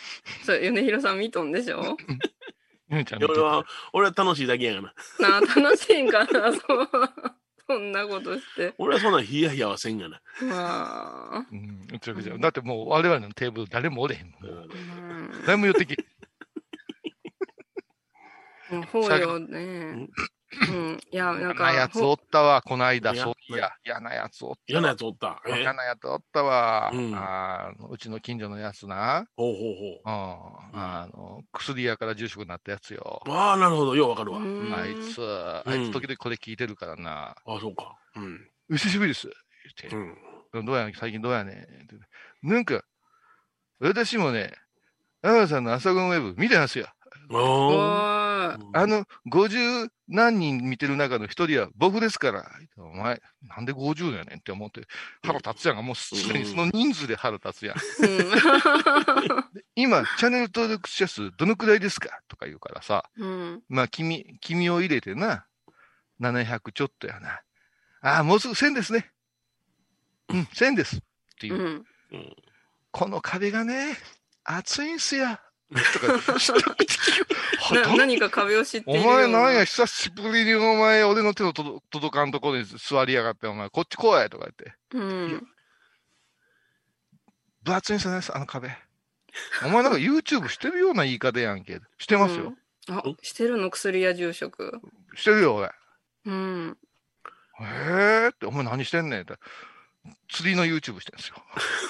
[0.44, 1.98] それ、米広さん見とんでしょ？
[2.90, 3.24] ゆめちゃん。
[3.24, 4.94] 俺は、俺は楽しいだけやがな。
[5.20, 6.10] なあ、楽しいん。
[6.10, 6.90] かな、そう。
[7.68, 8.74] そんなことして。
[8.78, 10.22] 俺はそんなヒヤヒヤはせんがな。
[10.42, 11.46] まあ。
[11.52, 12.38] うん、めちゃくちゃ。
[12.38, 14.42] だってもう、我々のテーブル誰もおれへんもん。
[15.46, 15.98] 誰も寄ってき、
[18.72, 20.08] もう法要ね。
[20.70, 21.00] うん。
[21.12, 21.64] いや、なん嫌か。
[21.64, 25.42] なやつおったわ、こないだ、いやそういや、嫌なやつおった嫌なやつおった。
[25.48, 25.62] え？
[25.62, 26.92] 嫌なやつおったわ。
[26.94, 29.26] うんあのうちの近所のやつな。
[29.38, 30.12] ほうほううん。
[30.74, 33.22] あの、薬屋から住職になったやつよ。
[33.26, 33.36] ほう。
[33.36, 33.96] ああ、なるほど。
[33.96, 34.40] ようわかるわ。
[34.40, 35.22] うんあいつ、
[35.66, 37.36] あいつ時々これ聞いてるからな。
[37.46, 37.96] ああ、そうか。
[38.16, 38.50] うん。
[38.72, 39.28] お久しぶりです。
[39.90, 40.12] 言うっ
[40.54, 40.62] て。
[40.62, 40.66] ん。
[40.66, 41.96] どうやねん最近どうやねんって
[42.44, 42.84] なんか、
[43.80, 44.52] 私もね、
[45.24, 46.88] アマさんの朝ごんウェブ見てますよ。
[47.30, 48.11] おおー
[48.60, 48.60] い。
[48.74, 52.46] あの、50何人見てる中の一人は僕ですから。
[52.78, 54.88] お前、なんで50やねんって思って、
[55.24, 57.78] 腹立つやんが、もうすでにその人数で腹立つやん。
[59.76, 62.22] 今、チャンネル登録者数どのくらいですか？
[62.28, 63.62] とか言うからさ、うん。
[63.70, 65.46] まあ、君、君を入れてな、
[66.20, 67.42] 700ちょっとやな。
[68.02, 69.12] ああ、もうすぐ1000ですね。
[70.30, 70.98] うん、1000です。
[70.98, 71.00] っ
[71.40, 71.64] ていうう。
[72.18, 72.36] ん。
[72.92, 73.98] この壁がね、
[74.44, 75.40] 熱いんすよ。
[75.94, 76.40] とか、ほとん
[77.98, 84.74] 何か壁を知っていおるよう前なんや、久しぶりにお前、俺の手の届届かんところに座りやがって、お前、こっち来いとか言って。
[84.94, 85.48] うん。
[87.64, 88.70] 分厚いんすよね、あの壁。
[89.64, 91.80] お前なんか YouTube してるような言い方やんけ。
[91.98, 92.54] してますよ。
[92.90, 92.98] うん。
[92.98, 93.70] あ、してるの？
[93.70, 94.80] 薬屋住職。
[95.16, 95.72] してるよ、俺。
[96.26, 96.78] うん。
[97.60, 99.36] へえって、お前何してんねんって。
[100.30, 101.36] 釣りの YouTube してるんですよ。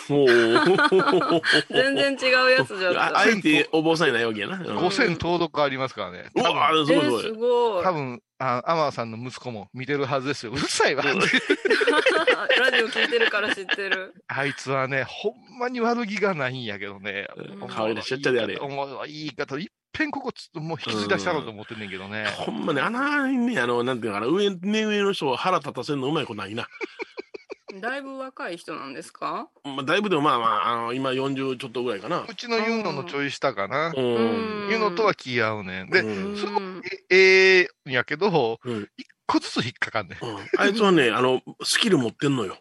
[0.09, 3.17] もう、全然違うやつじゃあった。
[3.19, 4.57] あえてお坊さんいないわけやな。
[4.57, 6.29] うん5000登録ありますからね。
[6.35, 7.83] うわすごい。
[7.83, 10.51] 多分、あアマーさんの息子も見てるはずですよ。
[10.51, 11.03] うるさいわ。
[12.59, 14.13] ラジオ聞いてるから知ってる。
[14.27, 17.27] あいつはね、ほんまに悪気がないんやけどね。
[17.35, 22.25] うん可愛らしいっちゃであれい言い方、いっぺんここつもう引きずり出したろうと思ってんねんけどね。
[22.25, 26.67] ほんまね、あのにね、あの、なんていうのかな、上、目上の人を腹立たせるのうまいことないな。
[27.79, 29.47] だいぶ若い人なんですか？
[29.63, 32.25] まあ、だいぶでもまあまあ、あの、今40ちょっとぐらいかな。
[32.27, 33.89] うちのユーノのちょい下かな。
[33.89, 33.93] う。
[33.95, 35.89] うんんユーノとは気合うねん。
[35.89, 36.59] で、うんその
[37.09, 40.25] ええんやけど、うん一個ずつ引っかかんねん。
[40.25, 42.57] うんあいつはね、あの、スキル持ってんのよ。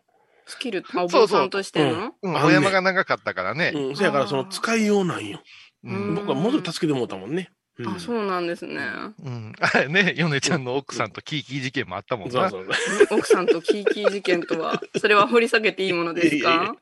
[0.46, 2.12] スキル、あお坊さんとしての？
[2.22, 3.72] うん、あのねお山が長かったからね。
[3.74, 3.96] うん。
[3.96, 5.40] そやから、その、使いようなんよ。
[5.84, 7.50] うん僕はもうちょっと助けてもらったもんね。
[7.84, 8.80] うんあ、そうなんですね。
[9.24, 9.52] うん。
[9.60, 12.50] あれね、ヨネちゃんの奥さんとキーキー事件もあったもんな。
[12.50, 12.66] そう
[13.08, 13.18] そう。
[13.18, 16.74] 奥さんとキーキー事件とは、 それは掘り下げていいものですか？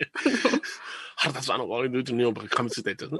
[1.17, 3.11] 腹立つあの、俺のうちの女房が噛みついたやつ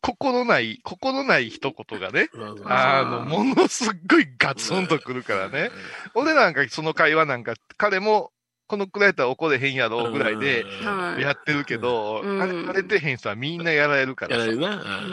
[0.00, 2.28] 心 ない、心ない一言がね、
[2.64, 5.70] あの、ものすっごいガツンとくるからね。
[6.14, 8.32] 俺なんかその会話なんか、彼も
[8.68, 14.42] このくらいやったら怒れへんやろぐらいではいやってるけど、うんあれてへん人はみんなやられるからさ。
[14.42, 14.76] やられるな。
[14.76, 15.12] うう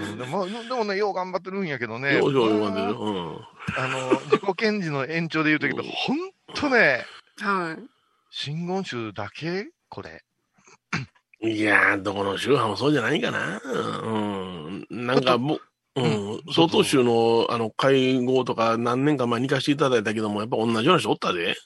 [0.00, 2.16] んんでも、でもね、よう頑張ってるんやけどね。
[2.16, 2.86] ようよう読んでる。
[2.92, 3.38] うん。
[3.76, 6.18] あの、自己検事の延長で言うとけど、ほん
[6.54, 7.04] とね、
[7.38, 7.82] はい。
[8.30, 9.68] 真言宗だけ？
[9.88, 10.22] これ。
[11.42, 13.60] いやー、どこの宗派もそうじゃないかな。
[13.62, 14.18] う
[14.70, 14.86] ん。
[14.90, 15.60] なんかもう、
[15.96, 16.40] うん。
[16.52, 21.56] 総統宗の、あの、会合とか何年か前に行かせていただいたけども、やっぱ同じような人おったで。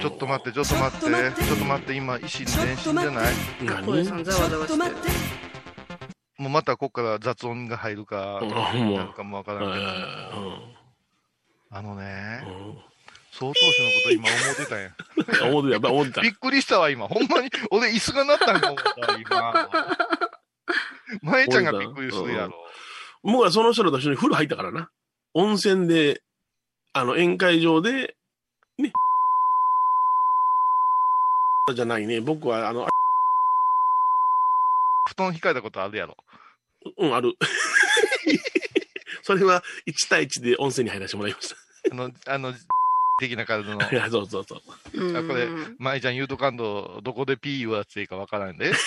[0.00, 1.06] ちょっと待って、ちょっと待って、
[1.44, 3.34] ちょっと待って、今、維新伝心じゃない？
[3.84, 4.94] 小江さんざわざわしてる。
[6.38, 9.84] もうまたここから雑音が入るか、うんなんかもわからんけど、
[11.70, 12.78] あのね、うん。
[13.32, 14.90] 総統氏のこと今思ってたんや。
[15.44, 15.50] うん。
[15.50, 16.32] 思ってた、やっぱ思ってたびっ。
[16.32, 17.08] くりしたわ、今。
[17.08, 19.68] ほんまに、俺椅子がなったんか思ったわ、今。
[21.22, 22.54] 前ちゃんがびっくりするやろ。
[23.22, 24.90] 僕はその人らと一緒に風呂入ったからな。
[25.34, 26.22] 温泉で、
[26.92, 28.16] あの、宴会場で、
[28.78, 28.92] ね。
[31.74, 32.20] じゃないね。
[32.20, 32.86] 僕は、あの、
[35.08, 36.16] 布団引かれたことあるやろ。
[36.98, 37.34] うん、ある。
[39.22, 41.54] それは1対1で温泉に入らせてもらいまし
[41.90, 42.54] あの、あの、
[43.18, 43.90] 的な体のた。
[43.94, 43.94] い。
[43.94, 44.62] や、そうそうそう。
[44.94, 45.48] うんあこれ
[45.78, 48.72] 舞ちゃん言うとかんと、どこでピー言わっていいかわからんで。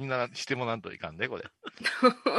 [0.00, 1.44] みんなしてもらんといかんで、これ。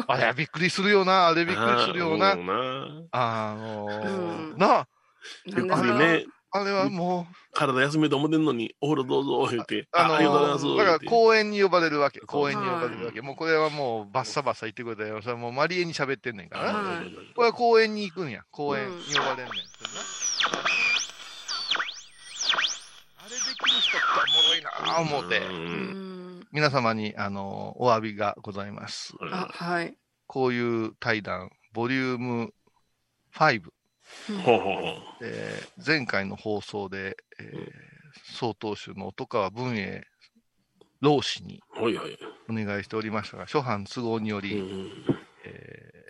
[0.07, 1.27] あれ、びっくりするよな。
[1.27, 2.31] あれびっくりするよな。
[2.31, 4.87] あーあのーうんなあ、
[5.45, 5.93] なんであれ
[6.23, 10.65] ね、あれはもう、体休めと思ってんのに、お風呂どうぞ、言って、あのありがとうございます。
[10.65, 12.19] ーだから公園に呼ばれるわけ。
[12.19, 13.21] 公園に呼ばれるわけ。
[13.21, 15.21] もうこれはもうバッサバッサ言ってくれたよ。
[15.21, 16.73] それはもうマリエに喋ってんねんから
[17.35, 18.43] これは公園に行くんや。
[18.51, 19.47] 公園に呼ばれんねん。
[19.47, 19.99] それな
[23.17, 25.39] あれできる人っておもろいなあ思うて。
[25.39, 26.47] ううんん。
[26.51, 29.13] 皆様に、あの、お詫びがございます。
[29.31, 29.95] あ、はい。
[30.27, 32.53] こういう対談、ボリューム
[33.33, 33.61] 5。
[34.45, 35.25] ほうほうほう。
[35.25, 37.81] えー前回の放送で、えー
[38.37, 40.03] 総統州の音川文英
[41.01, 42.17] 老師にはいはい。
[42.49, 44.91] お願いしておりましたが、諸般都合により、うん。
[45.45, 46.00] えー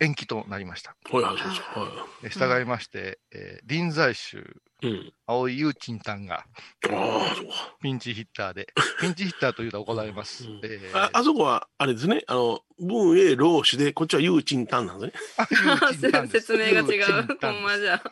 [0.00, 0.94] 延期となりました。
[1.10, 1.36] はいはい。
[1.36, 4.38] はえー従いまして、えー臨済宗、
[4.82, 4.86] い。
[4.88, 5.12] うん。
[5.26, 6.44] 青井雄鎮さんが
[6.90, 7.76] ああ、そうか。
[7.80, 8.68] ピンチヒッターで、
[9.00, 10.44] ピンチヒッターというと怒られます。
[10.44, 16.16] うんえーああそこは、あれですね、あの、文英老子で、こっちはユーチンタンなんですね。
[16.26, 17.38] す 説明が違う。
[17.40, 18.02] ほんまじゃ。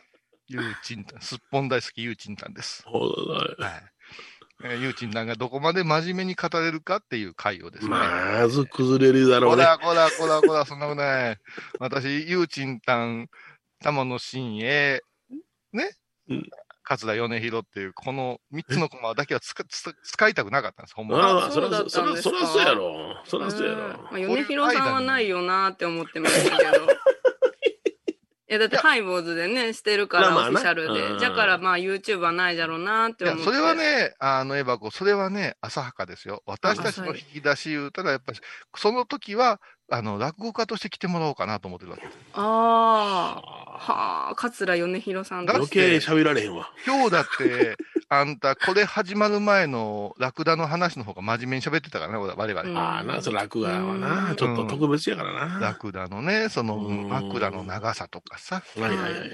[0.47, 2.82] 雄鎮さん、すっぽん大好き雄鎮さんです。
[2.87, 3.93] ほうだはい。
[4.63, 7.91] えー、ゆうちんさんがどこまで真面目に語れるかっていう回をですね。
[7.91, 9.65] まず崩れるだろうね。
[9.65, 11.39] こらこらこらこら、そんなことない。
[11.81, 13.29] 私、ゆうちんたん、
[13.83, 15.03] 玉野真へ、
[15.73, 15.91] ね、
[16.29, 16.43] うん
[16.85, 21.45] 桂米広っていう、この三つのコマだけは使使使いたくなかったんです、ほんまは。
[21.45, 23.23] ああ、そそうだら、そら、ったんですかそらそうやろ。
[23.25, 24.03] そらそうやうんろ。
[24.03, 26.87] まあ、米広さんはないよなって思ってましたけど。
[28.55, 31.21] いや、だってハイボーズでね、してるから、まあまあなオフィシャルうんで。
[31.21, 33.43] だからまあ YouTube はないだろうなって思って。
[33.43, 36.43] それはね、あの、エバコ、それはね、浅はかですよ。
[36.47, 38.39] 私たちの引き出し言うたら、やっぱり、
[38.77, 42.18] その時は、あの、落語家として来てもらおうかなと思ってるわけです。
[42.32, 43.64] ああ。
[43.76, 46.70] はあ、桂米広さん余計喋られへんわ。
[46.87, 47.76] 今日だって、
[48.09, 52.62] あんた、これ始まる前のラクダの話の方が真面目に喋ってたからね、我々。
[52.62, 54.32] うんああ、な、それ楽やわうな。
[54.32, 55.59] んちょっと特別やからな。
[55.61, 59.30] ラクダのね、そのうん枕の長さとかさ、はいはいはいはい。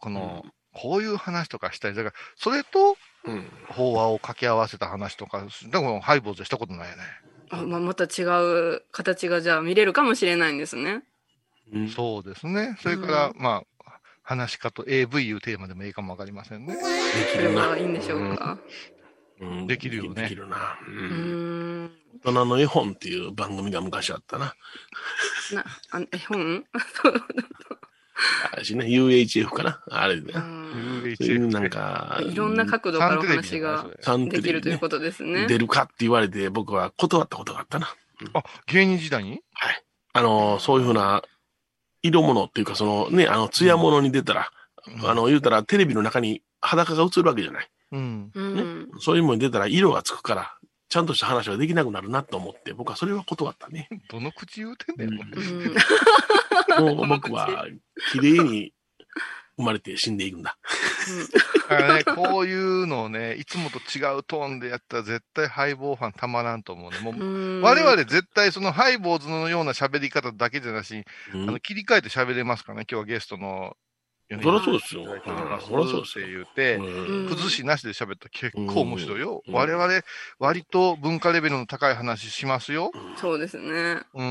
[0.00, 0.44] この、
[0.74, 3.46] こういう話とかしたり、だから、それとうん。
[3.68, 7.02] 法話を掛け合わせた話とか、でもハイボーズでしたことないよね。
[7.52, 11.02] あ、まあ、また違う形がじゃあ見れるかもしれないんですね。
[11.72, 12.76] うんそうですね。
[12.82, 16.74] それから、うまあ、話し家と AV いうテーマでもいいかもわかりませんね。
[16.74, 17.68] でそれきるな。
[17.68, 18.58] はいいんでしょうか。
[19.40, 20.78] うんできるよねできるな。
[20.86, 20.90] う。
[20.90, 21.90] うんん。
[22.24, 24.54] 大人の絵本っていう番組が昔あったな。
[25.52, 26.64] な、あ絵本？
[28.52, 29.82] あれしね、UHF かな。
[29.90, 30.32] あれね。
[30.34, 30.62] うん
[31.18, 33.86] そういなんか、いろんな角度からお話が
[34.30, 35.46] できるということですね。
[35.46, 37.94] 出るかって言われて僕は断ったことがあったな。
[38.34, 39.42] あ、芸人時代に？
[39.52, 39.82] はい。
[40.12, 41.22] あの、そういうふうな、
[42.02, 44.50] 色物っていうか、そのね、あの、艶物に出たら、
[45.04, 47.68] あの、言うたらテレビの中に裸が映るわけじゃない。
[47.92, 48.30] うん。
[48.34, 48.90] うん。
[49.00, 50.54] そういうものに出たら色がつくから、
[50.88, 53.88] ちゃんとした話はできなくなるなと思って、僕はそれは断ったね。
[54.10, 55.10] どの口言うてんねん。
[55.10, 55.74] うん
[56.80, 57.66] もう僕は、
[58.12, 58.72] 綺麗に
[59.56, 60.56] 生まれて死んでいくんだ。
[61.68, 66.98] だからね、こういうのをね、いつもと違うトーンでやったら絶対ハイボーファンたまらんと思うね。
[67.00, 73.76] もううん我々絶対そのハイボーズのような喋り方だけじゃなし、うんあの切り替えて喋れますからね、今日はゲストの米
[74.40, 75.04] そりゃそうですよ。
[75.04, 76.38] そりゃそうですってよ。
[76.38, 79.42] 言って、うん崩しなしで喋ったら結構面白いよ。
[79.46, 80.02] うん我々、
[80.38, 82.90] 割と文化レベルの高い話しますよ。
[83.20, 84.02] そうですね。
[84.14, 84.26] うん。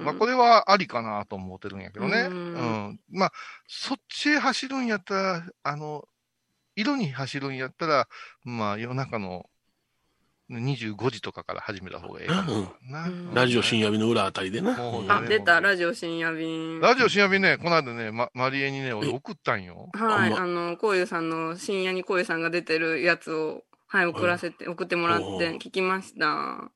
[0.02, 2.28] んまあ、これはありかなと思ってるんやけどね。
[2.30, 2.38] ううん
[2.92, 3.00] ん。
[3.10, 3.32] まあ、
[3.66, 6.06] そっちへ走るんやったら、あの、
[6.76, 8.08] 色に走るんやったら、
[8.44, 9.46] まあ、夜中の
[10.50, 13.06] 25時とかから始めた方がいいかな。
[13.06, 14.76] うんラジオ深夜便の裏あたりでな。
[15.08, 16.80] あ、出た、ラジオ深夜便。
[16.80, 19.88] ラジオ深夜便ね、この間ね、ま、マリエにね、俺送ったんよ。
[19.92, 25.24] はい、ああの、こういうさんの深夜にこういうさんが出てるやつを、はい、送らせて、送ってもらって
[25.58, 26.70] 聞きました。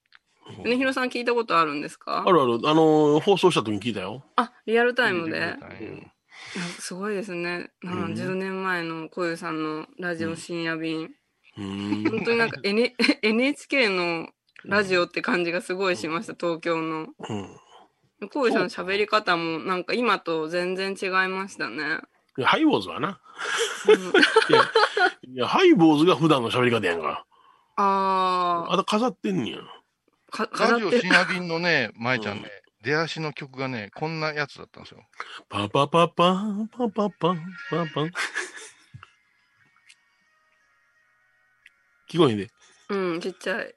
[0.63, 2.23] ねひろさん聞いたことあるんですか？
[2.27, 2.61] あるある。
[2.65, 4.25] あの、放送した時に聞いたよ。
[4.37, 5.39] あ、リアルタイムで。
[5.81, 6.11] うん
[6.79, 7.71] すごいですね。
[7.83, 11.11] うんうん10年前のこういうさんのラジオ深夜便。
[11.59, 12.05] うん。
[12.11, 12.93] 本当になんか、N、
[13.23, 14.29] NHK の
[14.65, 17.09] ラジオって感じがすごいしました、東京の。
[17.29, 18.29] うん。
[18.29, 22.01] こういうさんの喋り方もなんか今と全然違いましたね。
[22.37, 23.21] いやハイボーズはな。
[25.29, 27.27] いや、ハイボーズが普段の喋り方やんか。
[27.77, 29.59] ああと飾ってんねや。
[30.59, 32.51] ラジオ深夜便のね、 舞ちゃんね、
[32.83, 35.05] 出足の曲がね、こんなやつだったんですよ。
[35.49, 38.11] パパパパン、パパパン、パパン。
[42.15, 42.49] 聞こえへんで。
[42.91, 43.75] うん、ちっちゃい。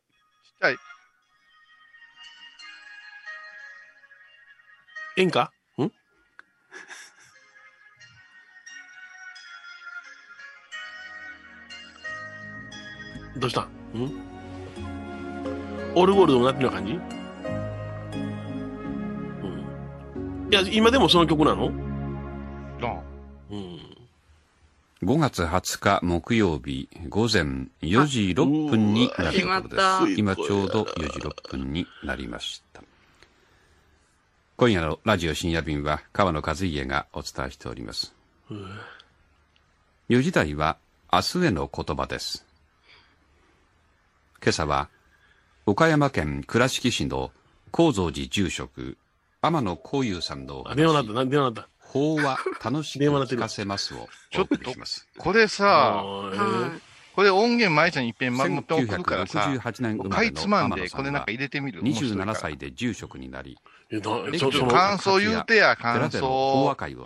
[5.17, 5.51] 演歌？
[5.79, 5.91] ん？
[13.39, 13.61] どうした？
[13.61, 13.67] ん？
[15.95, 16.93] オルゴールドもなってるような感じ？
[19.41, 20.47] うん。
[20.51, 21.71] いや、今でもその曲なの？
[22.79, 23.01] な
[23.49, 23.96] うん。
[25.03, 30.11] 5月20日木曜日午前4時6分になるところでたす。
[30.13, 32.81] 今ちょうど4時6分になりました。
[34.55, 38.15] 今夜のラジオ深夜便は川野和家がお伝えしております。
[40.09, 40.77] 4時台は
[41.13, 42.43] 明日への言葉です。
[44.41, 44.89] 今朝は
[45.67, 47.29] 岡山県倉敷市の
[47.69, 48.97] 高蔵寺住職
[49.41, 51.69] 天野幸雄さんのおあ、電話なった、電話なった。
[51.97, 55.07] 法は 楽しく聞かせますをお送りします。
[55.17, 56.03] これさ、
[57.17, 61.81] これ音源舞ちゃんに一遍ま持って送るからさ、1968年かいつまんで、これなんか入れてみる？
[61.81, 63.57] 面白いから27歳で住職になり、
[64.69, 66.75] 感想言うてや、寺感での法想話。
[66.75, 67.05] 会を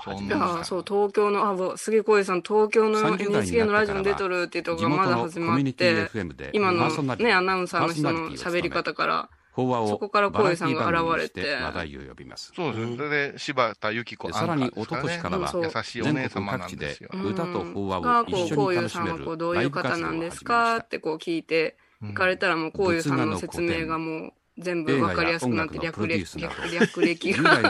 [0.65, 6.09] そう、東京の、あ、もうすげえこういうさん、東京の30代になってからは NHK のラジオに出とるっていうとこ地がまだ始まって、
[6.51, 12.51] 今のね、アナウンサーの人の喋り方から、法話をそこからこういうさんが現れてバラエティ番組にして話題を呼びます。
[12.55, 12.95] そうですね。
[12.95, 17.09] それで、柴田由紀子でさらに一昨年からは全姉様な国各地でんですよ。
[17.13, 20.77] 歌と法話がを一緒こう、こういうに楽しめさんはこう、るどういう方ライブ活動をなんです始めました。
[20.77, 27.61] かってこう聞いて、聞かれたらもうこういうさんの説明がもう全部わかりやすくなって略歴、略略歴が。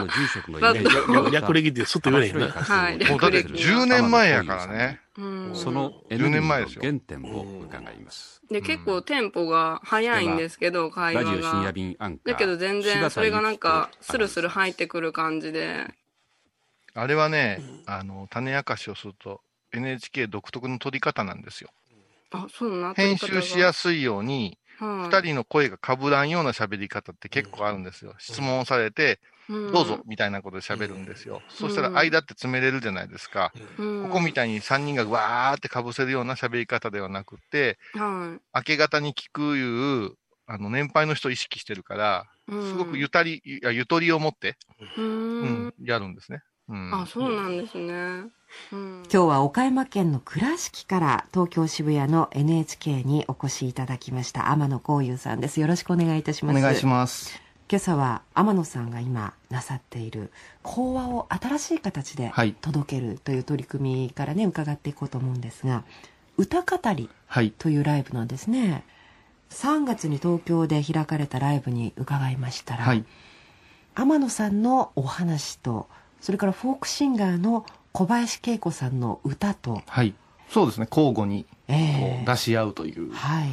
[0.72, 2.48] 略略歴ってすっと言われへんな。
[2.48, 5.00] はいもうだって10年前やからね。
[5.16, 8.40] うんそのエネルギーの原点を伺います。
[8.50, 11.72] で、結構テンポが早いんですけど、会話が。
[12.24, 15.86] だけど全然それがなんか、スルスル入ってくる感じで。
[16.94, 19.40] あれはね、あの、種明かしをすると、
[19.72, 21.70] NHK 独特の取り方なんですよ。
[22.30, 24.58] あ、そうな編集しやすすいように、い。
[24.78, 28.14] 二人の声が被らんような喋り方って結構あるんですよ。
[28.18, 29.20] 質問されて、
[29.72, 31.44] どうぞ、みたいなことで喋るんですよ。
[31.48, 33.52] そしたら間って詰めれるじゃないですか。
[34.02, 40.10] こここみたいに3人がわーって被せるような喋り方ではなくて、は明け方に聞くいう、
[40.46, 42.52] あの、年配の人を意識してるから、い。
[42.52, 44.56] うんすごくゆたり、いやゆとりを持って、
[45.40, 46.40] ううんん、やるんですね。
[46.68, 46.94] うん。
[46.94, 48.24] あ、そうなんですね。
[48.72, 55.60] うん今日は岡山県の倉敷から東京渋谷の NHK にお越しいただきました天野幸雄さんです。
[55.60, 56.58] よろしくお願いいたします。
[56.58, 57.40] お願いします。
[57.68, 60.30] 今朝は天野さんが今なさっている
[60.62, 65.84] 講話を新しい形ではい届けるという取り組みからね伺っていこうと思うんですが
[66.36, 67.50] 歌語りはい。
[67.50, 68.84] というライブなんですね
[69.50, 73.04] 3月に東京で開かれたライブに伺いましたら、はい。
[73.94, 75.88] 天野さんのお話と
[76.20, 80.14] それからフォークシンガーの小林恵子さんの歌と、はい。
[80.48, 80.86] そうですね。
[80.90, 83.12] 交互に出し合うという。
[83.12, 83.48] はい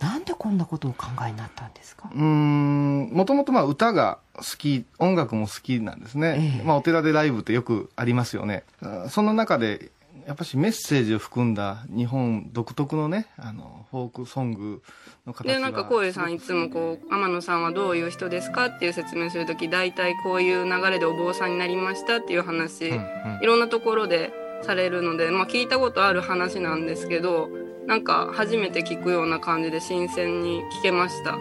[0.00, 2.10] なんでこんなことをお考えになったんですか？
[2.12, 6.56] うーん、もともとまあ歌が好き、音楽も好きなんですね。
[6.58, 8.64] ええまあお寺でライブってよくありますよね。
[8.82, 9.92] あその中で、
[10.26, 14.82] やっぱしメッセージを含んだ日本独特のね、あの、フォークソング
[15.26, 18.66] の形がでなんかこういうさんいつもこう天野さんはどういう人ですか？
[18.66, 23.42] っていう説明する時大体こういう流れでお坊さんになりましたっていう話、うんうん。
[23.42, 27.48] いろんなところでされるので、まあ、聞いたことある話なんですけど
[27.86, 31.36] なんか初めて聞くような感じで新鮮に聞けました。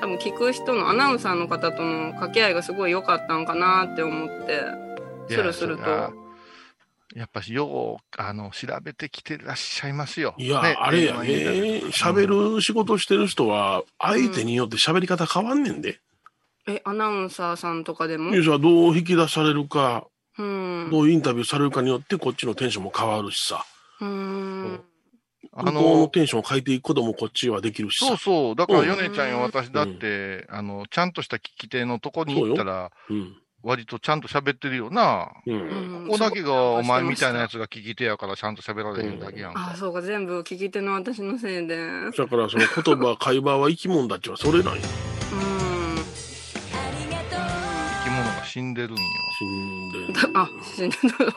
[0.00, 4.60] 多分聞く人のアナウンサーの方との掛け合いがすごい良かったのかなって思って
[5.28, 5.82] スルスルと。
[5.82, 6.25] い
[7.16, 10.34] ややっぱし、よう、あの、調べてきてらっしゃいますよ。
[10.36, 12.14] いや、ねあれやね電話にいたら。
[12.14, 15.98] 喋る仕事してる人は、相手によって喋り方変わんねんで。
[16.68, 18.30] えアナウンサーさんとかでも？
[18.30, 20.06] ニュースはどう引き出されるか、
[20.36, 23.64] うんどうインタビューされるかによって、こっちのテンションも変わるしさ。
[24.00, 24.80] うん
[25.52, 28.08] あ向こうのの、テンションを変えていくこともこっちはできるしさ。
[28.08, 28.56] そうそう。
[28.56, 33.36] だから、うんヨネちゃんや私だって、あの、ちゃんとした聞き手のとこに行ったら、うん。
[33.66, 35.32] 割とちゃんと喋ってるよな。
[35.44, 35.54] うん。
[35.54, 39.70] うんここだけがお前みたいなやつつが聞き手やからちゃんと喋られへんだけやんか。
[39.72, 44.80] あそうか全部聞き手の私のせいでうんだからその言葉、会話は生き物だっちはそれなんよ。
[44.80, 44.88] 生
[48.04, 49.02] き物が死んでるんよ。
[49.36, 50.14] 死んでる。
[50.34, 51.32] あ死んでる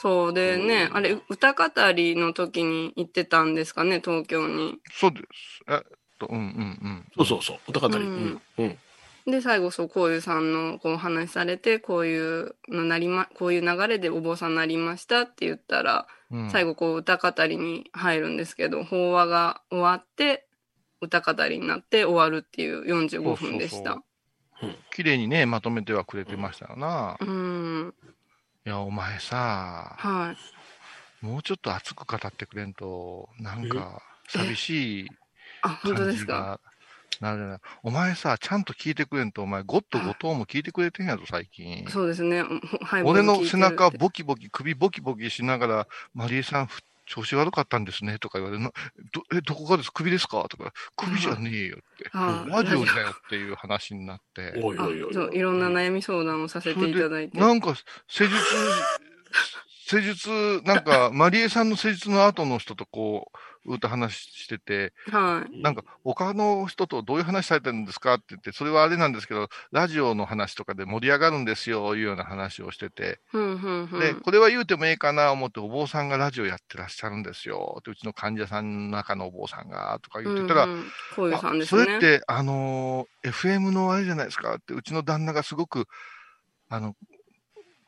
[0.00, 5.26] そうでねあれ歌語りの時に行ってたんですかね東京にそうです。
[5.68, 5.80] えっ
[6.18, 6.44] と、うんうんう
[6.88, 7.04] ん。
[7.16, 7.58] そうそうそう。
[7.68, 7.94] 歌語り。
[7.96, 8.40] ううんん。
[8.58, 8.78] うん。
[9.30, 16.50] で最後そうこういうさんのこうお話しされてこういうのなりまこういう流れでお坊さんになりましたって言ったら、うん。
[16.50, 20.46] 最後こう歌語りに入るんですけど法話が終わって
[21.00, 24.02] 歌語りになって終わるっていう45分でした。
[24.92, 27.16] 綺麗にね、まとめてはくれてましたよな。
[27.20, 27.94] うん。
[28.66, 30.34] いや、お前さ、は
[31.22, 31.24] い。
[31.24, 35.08] もうちょっと熱く語ってくれんと、なんか、寂しい
[35.62, 36.60] あ本当感ですか？
[37.20, 37.58] なるじゃない。
[37.82, 41.86] お前さ、ちゃんと聞いてくれんと、お前、ゴッド後藤も聞いてくれてんやぞ、最近。
[41.88, 42.42] そうですね
[42.82, 48.70] はい俺の背中ボキボキ、首ボキボキしながら、マリエさん、ふ調子悪かったんですね、とか言われるの。
[49.14, 49.90] ど、え、どこがです？
[49.90, 50.44] 首ですか？
[50.50, 52.08] とか、首じゃねえよって。
[52.10, 54.52] はいラジオだよっていう話になって。
[54.54, 55.14] あおいおいおい。
[55.14, 57.74] そういろんな悩み相談をさせていただいてなんか、
[58.08, 58.34] 施術、
[59.86, 63.38] 施術、なんか、 マリエさんの施術の後の人とこう、
[63.74, 65.62] 歌話してて、はい。
[65.62, 73.20] なんか、他の人とどういう話されてるんですかって言って、それはあれなんですけど、ラジオの話とかで盛り上がるんですよ、いうような話をしてて、
[74.00, 80.68] で、これは言うてもええかな思って、お坊さんがラジオやってらっしゃるんですよ、ってうちの患者さんの中のお坊さんが、とか言ってたら、う
[81.58, 81.66] ね。
[81.66, 85.86] それって、あのー FM のあれじゃないですかって、うちの旦那がすごく、
[86.68, 86.94] あの、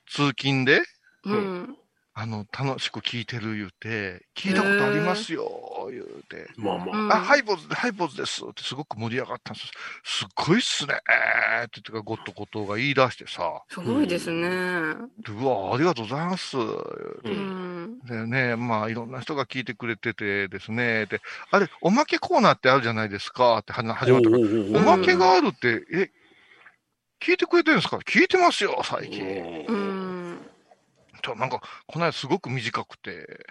[0.09, 0.83] 通勤で、
[1.25, 1.77] うん
[2.23, 6.51] あの、楽しく聞いてる言うて、聞いたことありますよ、言うて。
[6.57, 6.99] まあまあ。
[6.99, 9.67] うんあ、ハイボーズで、ハイボーズですってすごく盛り上がったんです。
[10.05, 14.49] すっごいっすねって言ってか、ゴッドゴトが言い出してさ、すごいですね。
[15.25, 16.59] でうわ、ありがとうございます。
[16.59, 17.99] 言うん。
[18.01, 26.11] でね、まあ、いろんな人が聞いてくれててですね、で、あれ、おまけコーナーってあるじゃないですかってはな始まったから、おまけがあるって、え、
[27.23, 27.97] 聞いてくれてるんですか？
[27.97, 29.65] 聞いてますよ、最近。
[29.69, 30.10] うん
[31.21, 33.45] となんか、この間すごく短くて、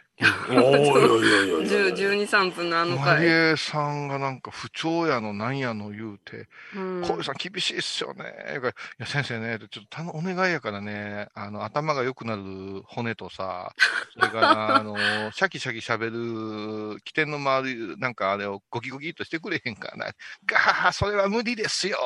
[0.50, 1.66] おいおいおいおい。
[1.70, 3.16] 10 12、3分のあの回。
[3.16, 8.24] マリエさんがなんか不調やのなんやの言うて、うん小遊さん厳しいっすよね。
[8.62, 13.74] いや、先生ね、ちょっとたのお願いやからね、あの、頭が良くなる骨とさ、
[14.14, 14.98] それから、あの、
[15.32, 20.12] シャキシャキ喋る、起点の周り、なんかあれをゴキゴキっとしてくれへんからな。
[20.46, 21.98] ガハハ、それは無理ですよ。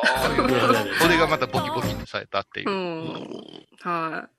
[1.00, 2.74] それがまたボキボキってされたっていうう。
[2.74, 3.44] ん。
[3.82, 4.30] は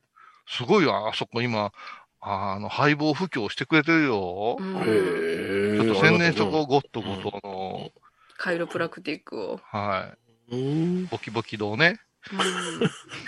[0.47, 1.72] すごいよ、あそこ今、
[2.20, 4.57] あの、配合布教してくれてるよ。
[4.61, 4.62] い。
[4.62, 5.86] うん。
[5.86, 7.90] ちょっと宣伝しとこう、ゴッドゴトの、
[8.36, 9.61] カイロプラクティックを。
[9.62, 10.14] は
[10.51, 10.55] い。
[10.55, 11.07] うん。
[11.07, 12.01] ボキボキ堂ね。
[12.32, 12.38] うん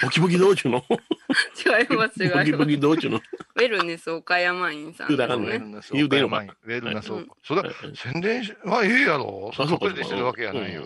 [0.03, 0.79] ボキボキ道中の？
[0.79, 2.45] 違います、違います。
[2.45, 3.19] ボキボキ道中の？
[3.19, 5.99] ウェルネス岡山院さん言うたらあかんねですね。
[5.99, 6.43] 言うてんのか？
[6.64, 9.51] ウェルナスうんそれは宣伝しはええやろ。
[9.55, 10.85] そこでしてるわけやないよ。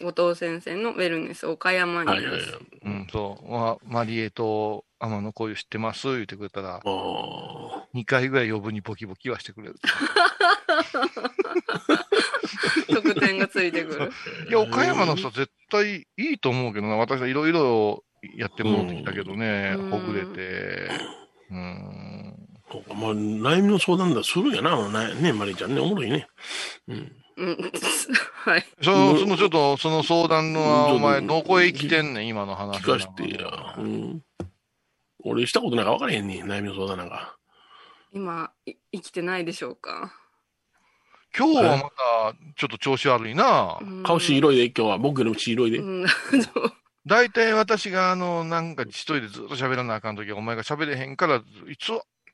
[0.00, 2.48] 後藤先生のウェルネス岡山はいはいはい院。
[2.84, 3.50] うん、そう。
[3.50, 6.06] まあ、マリエと天野こういう知ってます？
[6.08, 7.86] 言ってくれたら、ああ。
[7.94, 9.74] 2回ぐらい余分にボキボキはしてくれる。
[12.88, 14.10] 得点がついてくる。
[14.48, 16.96] いや、岡山の人絶対いいと思うけどな。
[16.96, 18.04] 私はいろいろ
[18.36, 20.90] やってもらってきたけどね、うんほぐれて。
[21.50, 22.34] うん。
[22.88, 26.26] まあ、悩みの相談だするんやな、なね、マリーちゃんね、おもろいね。
[26.88, 27.12] うん。
[27.36, 27.70] うん。
[28.44, 28.66] はい。
[28.82, 32.82] その、そのちょっと、その相談のお前、どこへ来てんねん、今の話。
[32.82, 33.74] 聞かしてや。
[33.78, 34.22] うん。
[35.28, 37.36] 俺したことなんか分からへんねん、悩みの相談なんか。
[38.12, 40.12] 今、い生きてないでしょうか？
[41.36, 43.78] 今日はまた、ちょっと調子悪いな。
[43.80, 44.98] うん顔白いで、今日は。
[44.98, 45.78] 僕よりも白いで。
[45.78, 46.06] うん。
[47.06, 51.36] 大体私が、あの、なんか一人でずっと喋らなあかんときは、お前が喋れへんから、
[51.68, 51.92] いつ、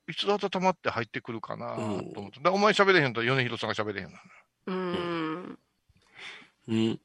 [0.08, 2.36] いつ温まって入ってくるかなと思って。
[2.38, 4.18] だからお前喋れへんと、米広さんが喋れへんの。
[4.66, 5.58] うん。
[6.68, 7.00] うん。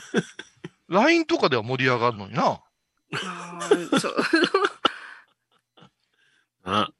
[0.88, 2.60] LINE とかでは盛り上がるのにな。
[3.14, 4.16] あーそう。
[6.64, 6.92] な、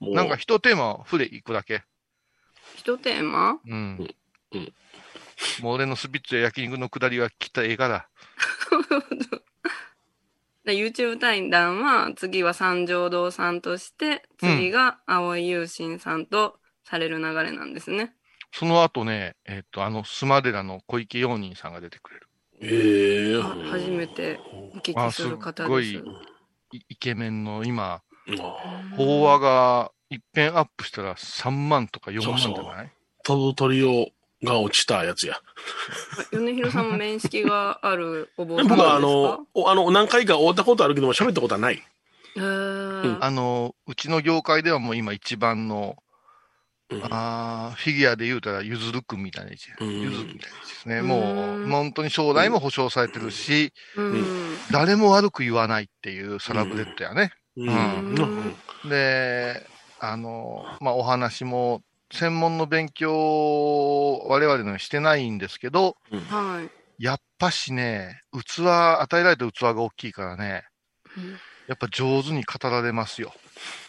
[0.00, 0.14] い。
[0.14, 1.82] なんか一テーマ触れいくだけ。
[2.76, 3.58] 一テーマ？
[3.66, 4.08] うん。
[4.52, 4.74] うん
[5.62, 8.06] もう俺のスピッツや焼肉のくだりはきっとええから。
[10.64, 18.14] で YouTube 対談は、次は三条堂さんとして、次が青井優心さんとされる流れなんですね。
[18.52, 22.28] その後ね、えっ、と、あの、スマデラの小池陽人さんが出てくれる。
[22.60, 24.38] ええあ初めて
[24.72, 25.74] お聞きする方です。
[25.74, 26.00] あすっ
[26.72, 28.02] いイケメンの今、
[28.96, 32.90] 法話が一遍アップしたら3万とか4万じゃそうそうない？
[33.24, 34.08] 飛ぶ鳥を
[34.42, 35.36] が落ちたやつや。
[36.32, 38.82] 米広さんも面識があるお坊さんですか？
[38.84, 41.82] はあの、おあの、何回か会ったことあるけども、喋ったことはない。
[42.36, 45.96] へーあの、うちの業界ではもう今一番の、
[47.10, 49.70] あーフィギュアで言うたら、ゆずるくんみたいな位置。
[49.80, 51.00] ゆずみたいな位置ですね。
[51.00, 57.32] もう、本当に将来も保証されてるし、うん誰も悪く言わないっていうサラブレッドやね。
[57.56, 57.70] うんう
[58.88, 59.66] んで、
[59.98, 61.82] あの、まあ、お話も、
[62.12, 65.96] 専門の勉強を我々のはしてないんですけど、
[66.28, 67.02] はい。
[67.02, 68.60] やっぱしね、器、
[69.00, 70.64] 与えられた器が大きいからね、
[71.66, 73.32] やっぱ上手に語られますよ。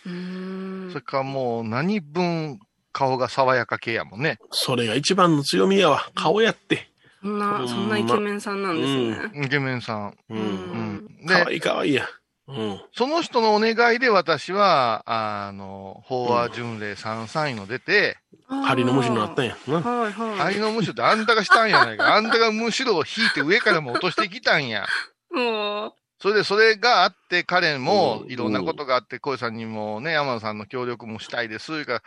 [0.06, 2.60] うんそれからもう何分
[2.92, 4.40] 顔が爽やか系やもんね。
[4.52, 6.10] それが一番の強みやわ。
[6.16, 6.88] 顔やって。
[7.22, 9.46] そんな、そんなイケメンさんなんですね。
[9.46, 10.18] イケメンさん。
[10.30, 11.08] うん。
[11.26, 12.08] でかわいいかわいいや。
[12.48, 12.82] うん。
[12.94, 18.18] その人のお願いで私は、あの、法話巡礼33位の出て、
[18.48, 19.58] 針の虫になったんや。
[19.68, 19.82] な。
[19.82, 20.38] はいはい。
[20.38, 22.16] 針のむしろってあんたがしたんやないか。
[22.16, 24.86] あんたがむしろを引いて上からも落としてきたんや。
[25.34, 31.66] もう、それで、それがあって、彼もいろんなことがあって、小井さんにもね、山野さんの協力もしたいです。
[31.66, 32.02] それから、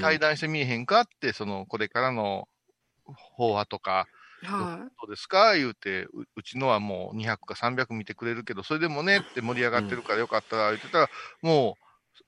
[0.00, 2.48] 対談してみえへんかって、その、これからの
[3.04, 4.06] 法話とか、
[4.42, 5.54] はどうですか？
[5.54, 11.10] 言うてう、うちのはもう200か300見てくれるけど、それでもねって盛り上がってるからよかったら言ってたら、
[11.42, 11.82] もう、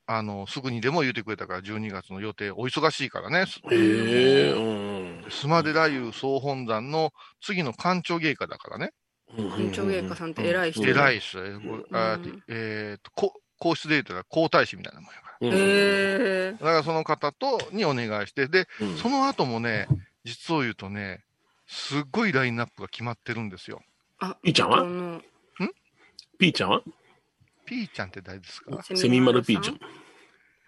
[0.06, 3.44] あの、すぐにでも言ってくれたから、12月の予定、お忙しいからね。
[3.70, 5.30] へえ、うん。
[5.30, 5.72] スマデ
[6.12, 8.92] 総本山の次の官庁芸家だからね。
[9.36, 11.38] 官庁芸家さんって偉い人偉い人。
[11.92, 15.48] あえっと、こ皇室で言ったら皇太子みたいなもんやから。
[15.48, 18.66] へえだからその方と、にお願いして、で、
[19.02, 19.88] その後もね、
[20.24, 21.24] 実を言うとね、
[21.68, 23.82] すっごいラインナップが決まってるんですよ。
[24.18, 24.80] あ、ピーちゃんは？
[24.82, 25.22] ん？
[26.38, 26.82] ピーちゃんは？
[27.66, 28.82] ピーちゃんって誰ですか？
[28.82, 29.74] セミマルピーちゃん。
[29.76, 29.78] い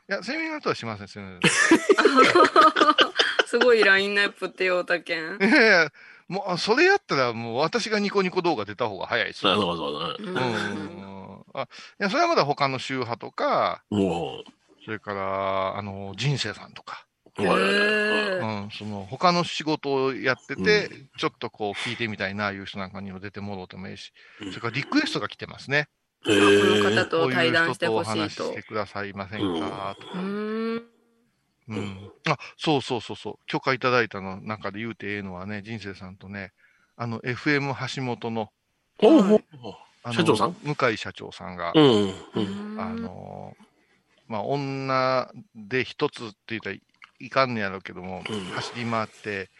[0.06, 1.40] や、セミナーとはしません、セミナー。
[3.46, 5.38] すごいラインナップってようたけん。
[5.40, 5.52] いやい
[5.84, 5.92] や、
[6.28, 9.54] もう、それやったら、もう私がニコニコ動画出た方が早いですよ。
[9.54, 11.44] そうそううん。
[11.54, 11.66] あい
[11.98, 14.44] や、それはまだ他の宗派とか、も
[14.84, 17.06] それから、あの、人生さんとか、
[17.38, 25.88] へえうん、その、他の仕事をやってて、ちょっとこう、聞いてみたいな、いう人なんかにも出てもろうともいいし、それからリクエストが来てますね。
[26.26, 28.62] へこの方と対談してほしこういう人とお話して。
[28.62, 30.12] くださいませんか、とか。
[30.14, 30.82] うん。
[31.68, 32.10] うん。
[32.28, 33.46] あ、そうそうそうそう。
[33.46, 36.52] 許可いただいたの中で言うてええのはね、人生さんとね、
[36.96, 38.50] あの、FM 橋本の、
[38.98, 39.40] ほうほう
[40.02, 40.54] あの社長さん？
[40.62, 42.14] 向井社長さんが、うん
[42.78, 43.56] あの、
[44.28, 46.76] まあ、女で一つって言ったら
[47.20, 48.22] いかんねやろうけども、
[48.54, 49.50] 走り回って、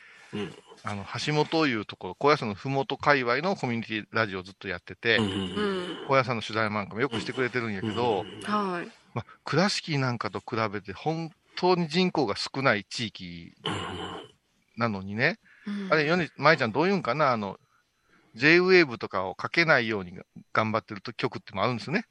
[0.82, 5.99] あの、橋本いうところ、高野山のふもと界隈のコミュニティラジオをずっとやってて、うん。
[6.09, 8.91] 高野山の取材なんかもよくしてくれてるんやけど、はい。
[9.15, 13.53] まあ、倉敷なんかと比べて本当に人口が少ない地域
[14.77, 15.39] なのにね、
[15.91, 17.59] あれ、ヨネ、舞ちゃんどういうんかな、あの、
[18.35, 20.12] J-Wave とかをかけないように
[20.53, 22.05] 頑張ってると曲ってもあるんですね。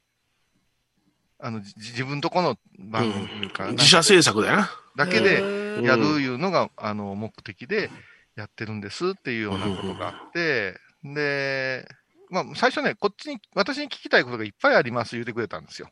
[1.42, 4.70] あの、じ自分とこの番組というか、自社制作だよな。
[4.96, 7.90] だけでうんやるいうのが、あの、目的で
[8.36, 11.88] やってるんですっていうようなことがあって、で、
[12.28, 15.90] まあ、最初ね、こっちに、私に聞きたいことがいっぱいあります言ってくれたんですよ。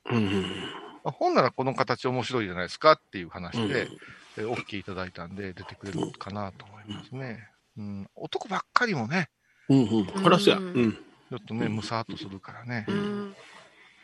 [1.05, 3.89] あほんならこの形面白いじゃないですかっていう話で、
[4.37, 7.49] え OK いただいたんで出てくれるかなと思いますね。
[7.77, 9.31] うん、男ばっかりもね、
[9.69, 10.07] うんうん。
[10.07, 10.59] これはそうや。
[10.59, 10.93] うん。
[10.93, 12.85] ちょっとね、むさーっとするからね。
[12.89, 13.35] うん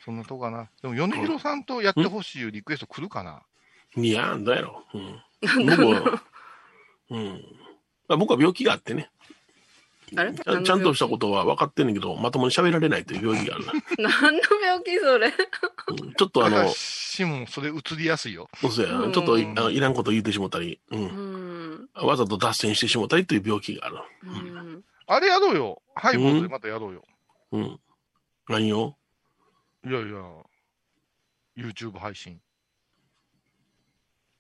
[0.04, 0.68] そんなとこかな。
[0.82, 3.42] でも、米広さんとやってほしいいうリクエスト来るかな？
[3.96, 4.98] いや、どうやろう。
[4.98, 5.66] うん。
[5.66, 6.22] 僕は、
[7.10, 7.42] うん。
[8.08, 9.10] まあ僕は病気があってね。
[10.16, 10.34] あれ？
[10.34, 13.72] ちゃんちゃんとしたことは分かってんねんけど、まともに喋られないという病気があるな。
[14.20, 15.32] 何の病気それ？
[15.32, 18.48] ちょっとあの、私もそれ移りやすいよ。
[18.60, 20.96] そうや、うんちょっといいらんこと言ってしもたり、う。
[20.96, 21.04] うん
[21.76, 23.98] んわざと脱線してしもたりという病気がある。
[24.24, 25.82] うんあれやろうよ。
[25.94, 27.04] ハイボールでまたやろうよ。
[27.52, 27.80] うん。
[28.48, 28.96] 何を？
[29.86, 30.08] いやいや、
[31.56, 32.40] YouTube 配信。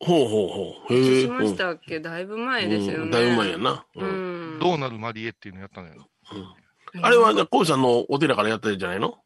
[0.00, 0.94] ほうほうほう。
[0.94, 1.22] へえ。
[1.22, 2.00] しましたっけ？
[2.00, 3.04] だいぶ前ですよね。
[3.04, 3.86] うんだいぶ前やな。
[3.94, 4.58] ううんん。
[4.58, 6.08] どうなるマリエっていうのやったのよ。
[7.02, 9.18] あれは、じゃあ、コウさんのお寺からやったんじゃないの？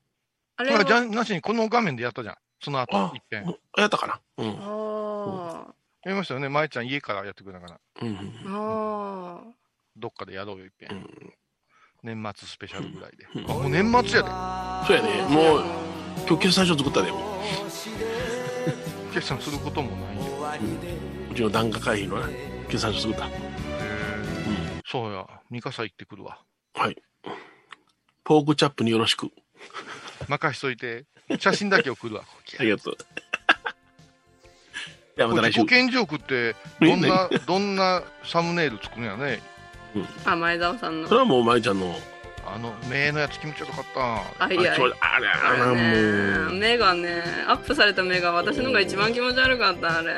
[0.57, 2.37] あれじゃなしにこの画面でやったじゃん。
[2.61, 3.45] その後あ、一遍。
[3.77, 4.21] やったかな？
[4.39, 4.57] うん。
[4.61, 5.67] あ
[6.05, 6.49] やりましたよね。
[6.49, 7.81] まえちゃん家からやってくれたから。
[8.03, 8.17] うん。
[8.47, 9.41] あ。
[9.41, 9.53] あ
[9.97, 10.89] どっかでやろうよ、一遍。
[10.91, 11.33] うん
[12.01, 13.27] 年末スペシャルぐらいで。
[13.35, 15.23] うんあ、もう年末やそうやね。
[15.29, 15.65] もう、
[16.27, 17.11] 今日決算書作ったで。
[17.11, 18.75] もで。
[19.15, 20.23] 決算することもないよ。
[21.31, 22.29] ううちの檀家会費のな、
[22.69, 23.27] 決算書作った。
[23.27, 25.27] へーそうや。
[25.51, 26.39] 三笠行ってくるわ。
[26.75, 26.97] はい。
[28.25, 29.31] ポークチャップによろしく。
[30.29, 31.07] 任しといて。
[31.39, 32.25] 写真だけ送るわ。
[32.59, 32.97] ありがとう。
[35.17, 35.91] ではまた来週これ自己。
[35.91, 39.41] 顕示欲って、どんな、どんなサムネイル作るんやね。
[40.25, 41.15] あ、前澤さんのそ。
[41.15, 41.95] れはもう、まいちゃんの、
[42.55, 43.85] あの、目のやつ気持ちよかっ
[44.39, 44.45] た。
[44.45, 44.77] あ、いやあ、
[45.17, 50.15] あれ、あれ、あれもう、ね、目がね、アップされた目が私のが一番気持ち悪かった、あれ。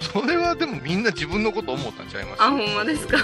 [0.00, 2.42] それはでもみんな自分のこと思ったんちゃいます？
[2.42, 3.16] あ、ほんまですか？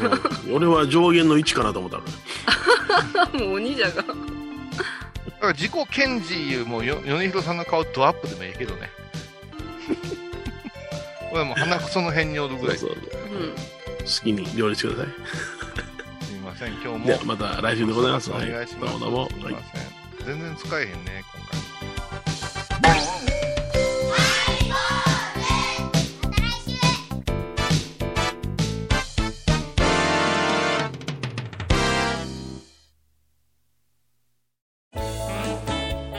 [0.46, 3.44] うん俺は上限の1かなと思ったの。
[3.46, 3.94] もう鬼じゃが。
[3.96, 4.14] だか
[5.40, 8.90] ら自己顕示もよ米広さんの顔ドアップでもいいけどね。
[11.30, 12.76] これはもう鼻くその辺におるぐらい。
[12.78, 13.50] すそうそううん。
[13.50, 13.54] 好
[14.24, 15.12] きに料理してください。
[16.58, 17.24] せん、今日も。
[17.24, 18.30] また来週でございます。
[18.32, 18.94] お願いします。
[18.94, 19.58] はいどうもどうも。
[20.26, 21.58] 全然使えへんね、今回。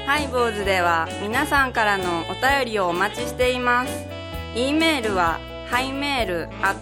[0.05, 4.05] ハイボーズでは皆さんからのお便りをお待ちしています。
[4.55, 5.37] e メールは
[5.69, 6.75] ハイメールアッ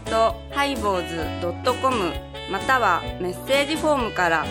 [2.49, 4.45] またはメッセージフォームから。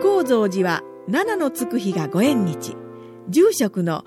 [0.01, 2.74] 高蔵寺は七のつく日がご縁日
[3.28, 4.07] 住職の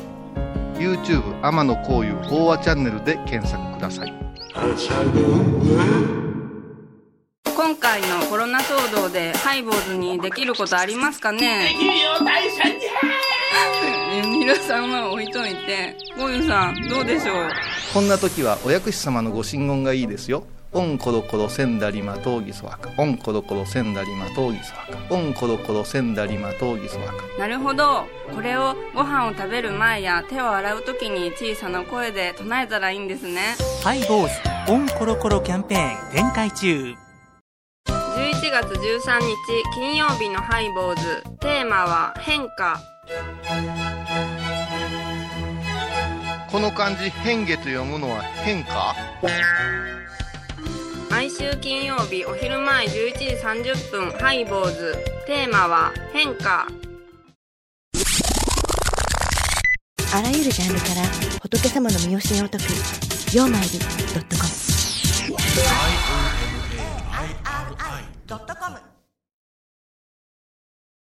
[0.79, 4.13] YouTube 天野幸雄法話チャンネルで検索ください
[7.55, 12.63] 今回のコロナ騒動でハイボーズにできることありますかねできるよ、大社
[14.21, 17.49] に皆さんは置いといてゴユさんどうでしょう
[17.93, 20.43] こんな時はお薬師様のご神言がいいですよ
[20.73, 22.89] オンコロコロセンダリマトウギソワカ。
[22.97, 25.13] オンコロコロセンダリマトウギソワカ。
[25.13, 27.13] オンコロコロセンダリマトウギソワカ。
[27.37, 28.07] なるほど。
[28.33, 33.55] これをご飯を食べる前や手を洗う時に小さな声で唱えたらいいんですね。
[33.83, 36.95] ハイボーズオンコロコロキャンペーン展開中。
[37.89, 37.91] 11
[38.49, 39.35] 月13日
[39.75, 41.21] 金曜日のハイボーズ。
[41.41, 42.79] テーマは変化。
[46.49, 48.95] この漢字、変化と読むのは変化？
[51.11, 54.95] 毎週金曜日お昼前11時30分ハイボーズ。
[55.27, 56.65] テーマは変化。
[60.13, 61.03] あらゆるジャンルから
[61.41, 62.63] 仏様の身教えを解く
[63.35, 63.85] 「曜マイルド
[64.21, 64.49] ットコム」
[68.27, 68.90] ドットコム